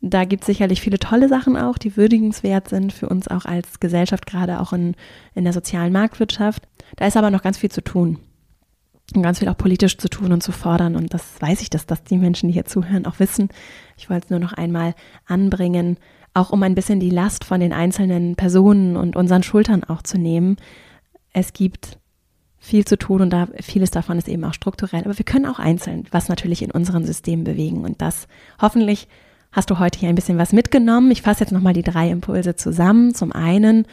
da 0.01 0.25
gibt 0.25 0.43
es 0.43 0.47
sicherlich 0.47 0.81
viele 0.81 0.99
tolle 0.99 1.29
Sachen 1.29 1.57
auch, 1.57 1.77
die 1.77 1.97
würdigenswert 1.97 2.69
sind 2.69 2.93
für 2.93 3.09
uns 3.09 3.29
auch 3.29 3.45
als 3.45 3.81
Gesellschaft, 3.81 4.27
gerade 4.27 4.61
auch 4.61 4.73
in, 4.73 4.95
in 5.35 5.45
der 5.45 5.53
sozialen 5.53 5.93
Marktwirtschaft. 5.93 6.63
Da 6.97 7.07
ist 7.07 7.17
aber 7.17 7.31
noch 7.31 7.43
ganz 7.43 7.59
viel 7.59 7.71
zu 7.71 7.83
tun 7.83 8.19
und 9.17 9.23
ganz 9.23 9.39
viel 9.39 9.49
auch 9.49 9.57
politisch 9.57 9.99
zu 9.99 10.09
tun 10.09 10.33
und 10.33 10.43
zu 10.43 10.53
fordern. 10.53 10.97
Und 10.97 11.13
das 11.13 11.41
weiß 11.41 11.63
ich, 11.63 11.71
dass 11.71 11.87
das 11.87 12.03
die 12.05 12.19
Menschen, 12.19 12.49
die 12.49 12.55
hier 12.55 12.65
zuhören, 12.65 13.07
auch 13.07 13.19
wissen. 13.19 13.49
Ich 13.97 14.11
wollte 14.11 14.27
es 14.27 14.31
nur 14.31 14.41
noch 14.41 14.53
einmal 14.53 14.95
anbringen, 15.27 15.99
auch 16.35 16.51
um 16.51 16.63
ein 16.63 16.75
bisschen 16.75 17.01
die 17.01 17.11
Last 17.11 17.45
von 17.45 17.61
den 17.61 17.73
einzelnen 17.73 18.37
Personen 18.37 18.97
und 18.97 19.17
unseren 19.17 19.43
Schultern 19.43 19.85
auch 19.85 20.03
zu 20.03 20.19
nehmen. 20.19 20.57
Es 21.33 21.53
gibt 21.53 21.99
viel 22.59 22.85
zu 22.85 22.99
tun 22.99 23.23
und 23.23 23.31
da 23.31 23.49
vieles 23.61 23.91
davon 23.91 24.19
ist 24.19 24.29
eben 24.29 24.45
auch 24.45 24.55
strukturell, 24.55 25.05
aber 25.05 25.17
wir 25.17 25.25
können 25.25 25.47
auch 25.47 25.59
einzeln 25.59 26.05
was 26.11 26.29
natürlich 26.29 26.63
in 26.63 26.71
unseren 26.71 27.07
Systemen 27.07 27.43
bewegen 27.43 27.85
und 27.85 28.03
das 28.03 28.29
hoffentlich 28.61 29.09
hast 29.51 29.71
du 29.71 29.79
heute 29.79 29.99
hier 29.99 30.11
ein 30.11 30.15
bisschen 30.15 30.39
was 30.39 30.53
mitgenommen. 30.53 31.11
Ich 31.11 31.23
fasse 31.23 31.41
jetzt 31.41 31.53
nochmal 31.53 31.73
die 31.73 31.83
drei 31.83 32.11
Impulse 32.11 32.55
zusammen. 32.55 33.15
Zum 33.15 33.33
einen 33.33 33.87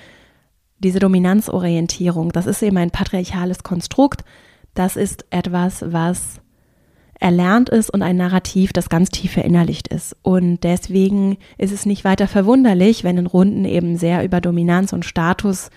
diese 0.80 1.00
Dominanzorientierung, 1.00 2.32
das 2.32 2.46
ist 2.46 2.62
eben 2.62 2.78
ein 2.78 2.92
patriarchales 2.92 3.64
Konstrukt, 3.64 4.24
das 4.78 4.96
ist 4.96 5.26
etwas, 5.30 5.84
was 5.88 6.42
erlernt 7.20 7.70
ist 7.70 7.90
und 7.90 8.02
ein 8.04 8.18
Narrativ, 8.18 8.74
das 8.74 8.90
ganz 8.90 9.10
tief 9.10 9.32
verinnerlicht 9.32 9.88
ist. 9.88 10.16
Und 10.22 10.64
deswegen 10.64 11.38
ist 11.58 11.72
es 11.72 11.86
nicht 11.86 12.04
weiter 12.04 12.28
verwunderlich, 12.28 13.04
wenn 13.04 13.18
in 13.18 13.26
Runden 13.26 13.66
eben 13.66 13.98
sehr 13.98 14.24
über 14.24 14.40
Dominanz 14.40 14.94
und 14.94 15.06
Status 15.06 15.70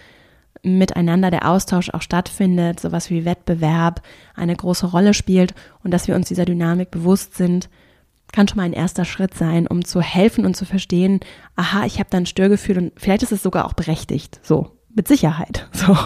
miteinander 0.62 1.30
der 1.30 1.48
Austausch 1.48 1.88
auch 1.90 2.02
stattfindet, 2.02 2.80
sowas 2.80 3.08
wie 3.08 3.24
Wettbewerb 3.24 4.02
eine 4.34 4.54
große 4.54 4.86
Rolle 4.86 5.14
spielt 5.14 5.54
und 5.82 5.92
dass 5.92 6.06
wir 6.06 6.14
uns 6.14 6.28
dieser 6.28 6.44
Dynamik 6.44 6.90
bewusst 6.90 7.34
sind, 7.34 7.70
kann 8.32 8.46
schon 8.46 8.58
mal 8.58 8.64
ein 8.64 8.74
erster 8.74 9.06
Schritt 9.06 9.34
sein, 9.34 9.66
um 9.66 9.84
zu 9.84 10.02
helfen 10.02 10.44
und 10.44 10.56
zu 10.56 10.66
verstehen, 10.66 11.20
aha, 11.56 11.86
ich 11.86 11.98
habe 11.98 12.10
da 12.10 12.18
ein 12.18 12.26
Störgefühl 12.26 12.78
und 12.78 12.92
vielleicht 12.96 13.22
ist 13.22 13.32
es 13.32 13.42
sogar 13.42 13.64
auch 13.64 13.72
berechtigt. 13.72 14.40
So, 14.42 14.70
mit 14.94 15.08
Sicherheit. 15.08 15.68
So. 15.80 15.96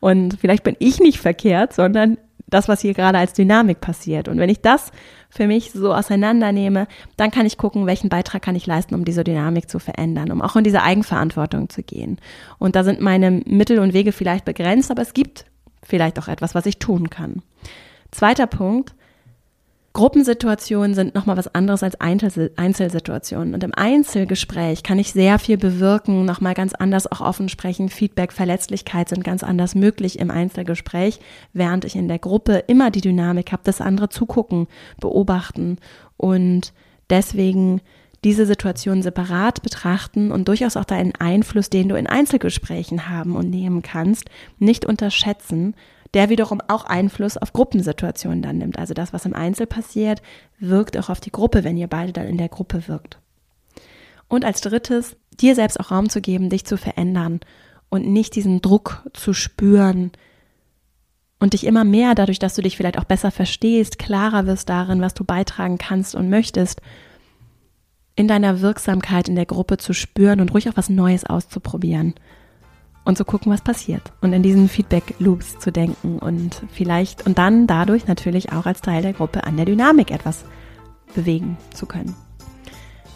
Und 0.00 0.38
vielleicht 0.40 0.64
bin 0.64 0.74
ich 0.78 0.98
nicht 0.98 1.18
verkehrt, 1.18 1.74
sondern 1.74 2.16
das, 2.52 2.68
was 2.68 2.80
hier 2.80 2.94
gerade 2.94 3.18
als 3.18 3.34
Dynamik 3.34 3.80
passiert. 3.80 4.28
Und 4.28 4.38
wenn 4.38 4.48
ich 4.48 4.60
das 4.60 4.90
für 5.28 5.46
mich 5.46 5.72
so 5.72 5.94
auseinandernehme, 5.94 6.86
dann 7.16 7.30
kann 7.30 7.46
ich 7.46 7.58
gucken, 7.58 7.86
welchen 7.86 8.08
Beitrag 8.08 8.42
kann 8.42 8.56
ich 8.56 8.66
leisten, 8.66 8.94
um 8.94 9.04
diese 9.04 9.24
Dynamik 9.24 9.68
zu 9.68 9.78
verändern, 9.78 10.30
um 10.30 10.40
auch 10.40 10.56
in 10.56 10.64
diese 10.64 10.82
Eigenverantwortung 10.82 11.68
zu 11.68 11.82
gehen. 11.82 12.18
Und 12.58 12.76
da 12.76 12.84
sind 12.84 13.00
meine 13.00 13.30
Mittel 13.30 13.78
und 13.78 13.92
Wege 13.92 14.12
vielleicht 14.12 14.44
begrenzt, 14.44 14.90
aber 14.90 15.02
es 15.02 15.14
gibt 15.14 15.44
vielleicht 15.82 16.18
auch 16.18 16.28
etwas, 16.28 16.54
was 16.54 16.66
ich 16.66 16.78
tun 16.78 17.10
kann. 17.10 17.42
Zweiter 18.10 18.46
Punkt, 18.46 18.94
Gruppensituationen 19.94 20.94
sind 20.94 21.14
nochmal 21.14 21.36
was 21.36 21.54
anderes 21.54 21.82
als 21.82 22.00
Einzelsituationen. 22.00 23.52
Und 23.52 23.62
im 23.62 23.74
Einzelgespräch 23.74 24.82
kann 24.82 24.98
ich 24.98 25.12
sehr 25.12 25.38
viel 25.38 25.58
bewirken, 25.58 26.24
nochmal 26.24 26.54
ganz 26.54 26.72
anders 26.72 27.10
auch 27.10 27.20
offen 27.20 27.50
sprechen. 27.50 27.90
Feedback, 27.90 28.32
Verletzlichkeit 28.32 29.10
sind 29.10 29.22
ganz 29.22 29.42
anders 29.42 29.74
möglich 29.74 30.18
im 30.18 30.30
Einzelgespräch, 30.30 31.20
während 31.52 31.84
ich 31.84 31.94
in 31.94 32.08
der 32.08 32.18
Gruppe 32.18 32.64
immer 32.68 32.90
die 32.90 33.02
Dynamik 33.02 33.52
habe, 33.52 33.64
dass 33.64 33.82
andere 33.82 34.08
zugucken, 34.08 34.66
beobachten 34.98 35.76
und 36.16 36.72
deswegen 37.10 37.82
diese 38.24 38.46
Situation 38.46 39.02
separat 39.02 39.62
betrachten 39.62 40.32
und 40.32 40.48
durchaus 40.48 40.76
auch 40.76 40.84
deinen 40.84 41.14
Einfluss, 41.16 41.68
den 41.68 41.88
du 41.88 41.96
in 41.96 42.06
Einzelgesprächen 42.06 43.10
haben 43.10 43.36
und 43.36 43.50
nehmen 43.50 43.82
kannst, 43.82 44.30
nicht 44.58 44.86
unterschätzen, 44.86 45.74
der 46.14 46.28
wiederum 46.28 46.60
auch 46.68 46.84
Einfluss 46.84 47.36
auf 47.36 47.52
Gruppensituationen 47.52 48.42
dann 48.42 48.58
nimmt. 48.58 48.78
Also 48.78 48.94
das, 48.94 49.12
was 49.12 49.24
im 49.24 49.34
Einzel 49.34 49.66
passiert, 49.66 50.22
wirkt 50.58 50.98
auch 50.98 51.08
auf 51.08 51.20
die 51.20 51.32
Gruppe, 51.32 51.64
wenn 51.64 51.76
ihr 51.76 51.86
beide 51.86 52.12
dann 52.12 52.26
in 52.26 52.38
der 52.38 52.48
Gruppe 52.48 52.86
wirkt. 52.86 53.18
Und 54.28 54.44
als 54.44 54.60
drittes, 54.60 55.16
dir 55.40 55.54
selbst 55.54 55.80
auch 55.80 55.90
Raum 55.90 56.08
zu 56.08 56.20
geben, 56.20 56.50
dich 56.50 56.64
zu 56.64 56.76
verändern 56.76 57.40
und 57.88 58.06
nicht 58.06 58.36
diesen 58.36 58.60
Druck 58.60 59.08
zu 59.14 59.32
spüren 59.32 60.12
und 61.38 61.54
dich 61.54 61.66
immer 61.66 61.84
mehr 61.84 62.14
dadurch, 62.14 62.38
dass 62.38 62.54
du 62.54 62.62
dich 62.62 62.76
vielleicht 62.76 62.98
auch 62.98 63.04
besser 63.04 63.30
verstehst, 63.30 63.98
klarer 63.98 64.46
wirst 64.46 64.68
darin, 64.68 65.00
was 65.00 65.14
du 65.14 65.24
beitragen 65.24 65.78
kannst 65.78 66.14
und 66.14 66.30
möchtest, 66.30 66.80
in 68.14 68.28
deiner 68.28 68.60
Wirksamkeit 68.60 69.28
in 69.28 69.36
der 69.36 69.46
Gruppe 69.46 69.78
zu 69.78 69.94
spüren 69.94 70.40
und 70.40 70.52
ruhig 70.52 70.68
auch 70.68 70.76
was 70.76 70.90
Neues 70.90 71.24
auszuprobieren 71.24 72.14
und 73.04 73.16
zu 73.16 73.24
gucken, 73.24 73.52
was 73.52 73.60
passiert 73.60 74.02
und 74.20 74.32
in 74.32 74.42
diesen 74.42 74.68
Feedback-Loops 74.68 75.58
zu 75.58 75.72
denken 75.72 76.18
und 76.18 76.62
vielleicht 76.72 77.26
und 77.26 77.38
dann 77.38 77.66
dadurch 77.66 78.06
natürlich 78.06 78.52
auch 78.52 78.66
als 78.66 78.80
Teil 78.80 79.02
der 79.02 79.12
Gruppe 79.12 79.44
an 79.44 79.56
der 79.56 79.66
Dynamik 79.66 80.10
etwas 80.10 80.44
bewegen 81.14 81.56
zu 81.74 81.86
können. 81.86 82.14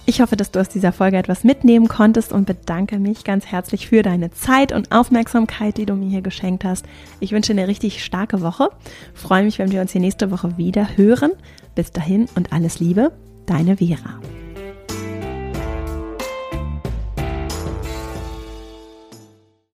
Ich 0.08 0.20
hoffe, 0.20 0.36
dass 0.36 0.52
du 0.52 0.60
aus 0.60 0.68
dieser 0.68 0.92
Folge 0.92 1.16
etwas 1.16 1.42
mitnehmen 1.42 1.88
konntest 1.88 2.32
und 2.32 2.46
bedanke 2.46 3.00
mich 3.00 3.24
ganz 3.24 3.46
herzlich 3.46 3.88
für 3.88 4.02
deine 4.02 4.30
Zeit 4.30 4.70
und 4.70 4.92
Aufmerksamkeit, 4.92 5.76
die 5.76 5.86
du 5.86 5.94
mir 5.94 6.08
hier 6.08 6.22
geschenkt 6.22 6.64
hast. 6.64 6.86
Ich 7.18 7.32
wünsche 7.32 7.52
eine 7.52 7.66
richtig 7.66 8.04
starke 8.04 8.40
Woche. 8.40 8.70
Freue 9.14 9.42
mich, 9.42 9.58
wenn 9.58 9.72
wir 9.72 9.80
uns 9.80 9.90
hier 9.90 10.00
nächste 10.00 10.30
Woche 10.30 10.56
wieder 10.56 10.96
hören. 10.96 11.32
Bis 11.74 11.90
dahin 11.90 12.28
und 12.36 12.52
alles 12.52 12.78
Liebe, 12.78 13.10
deine 13.46 13.78
Vera. 13.78 14.20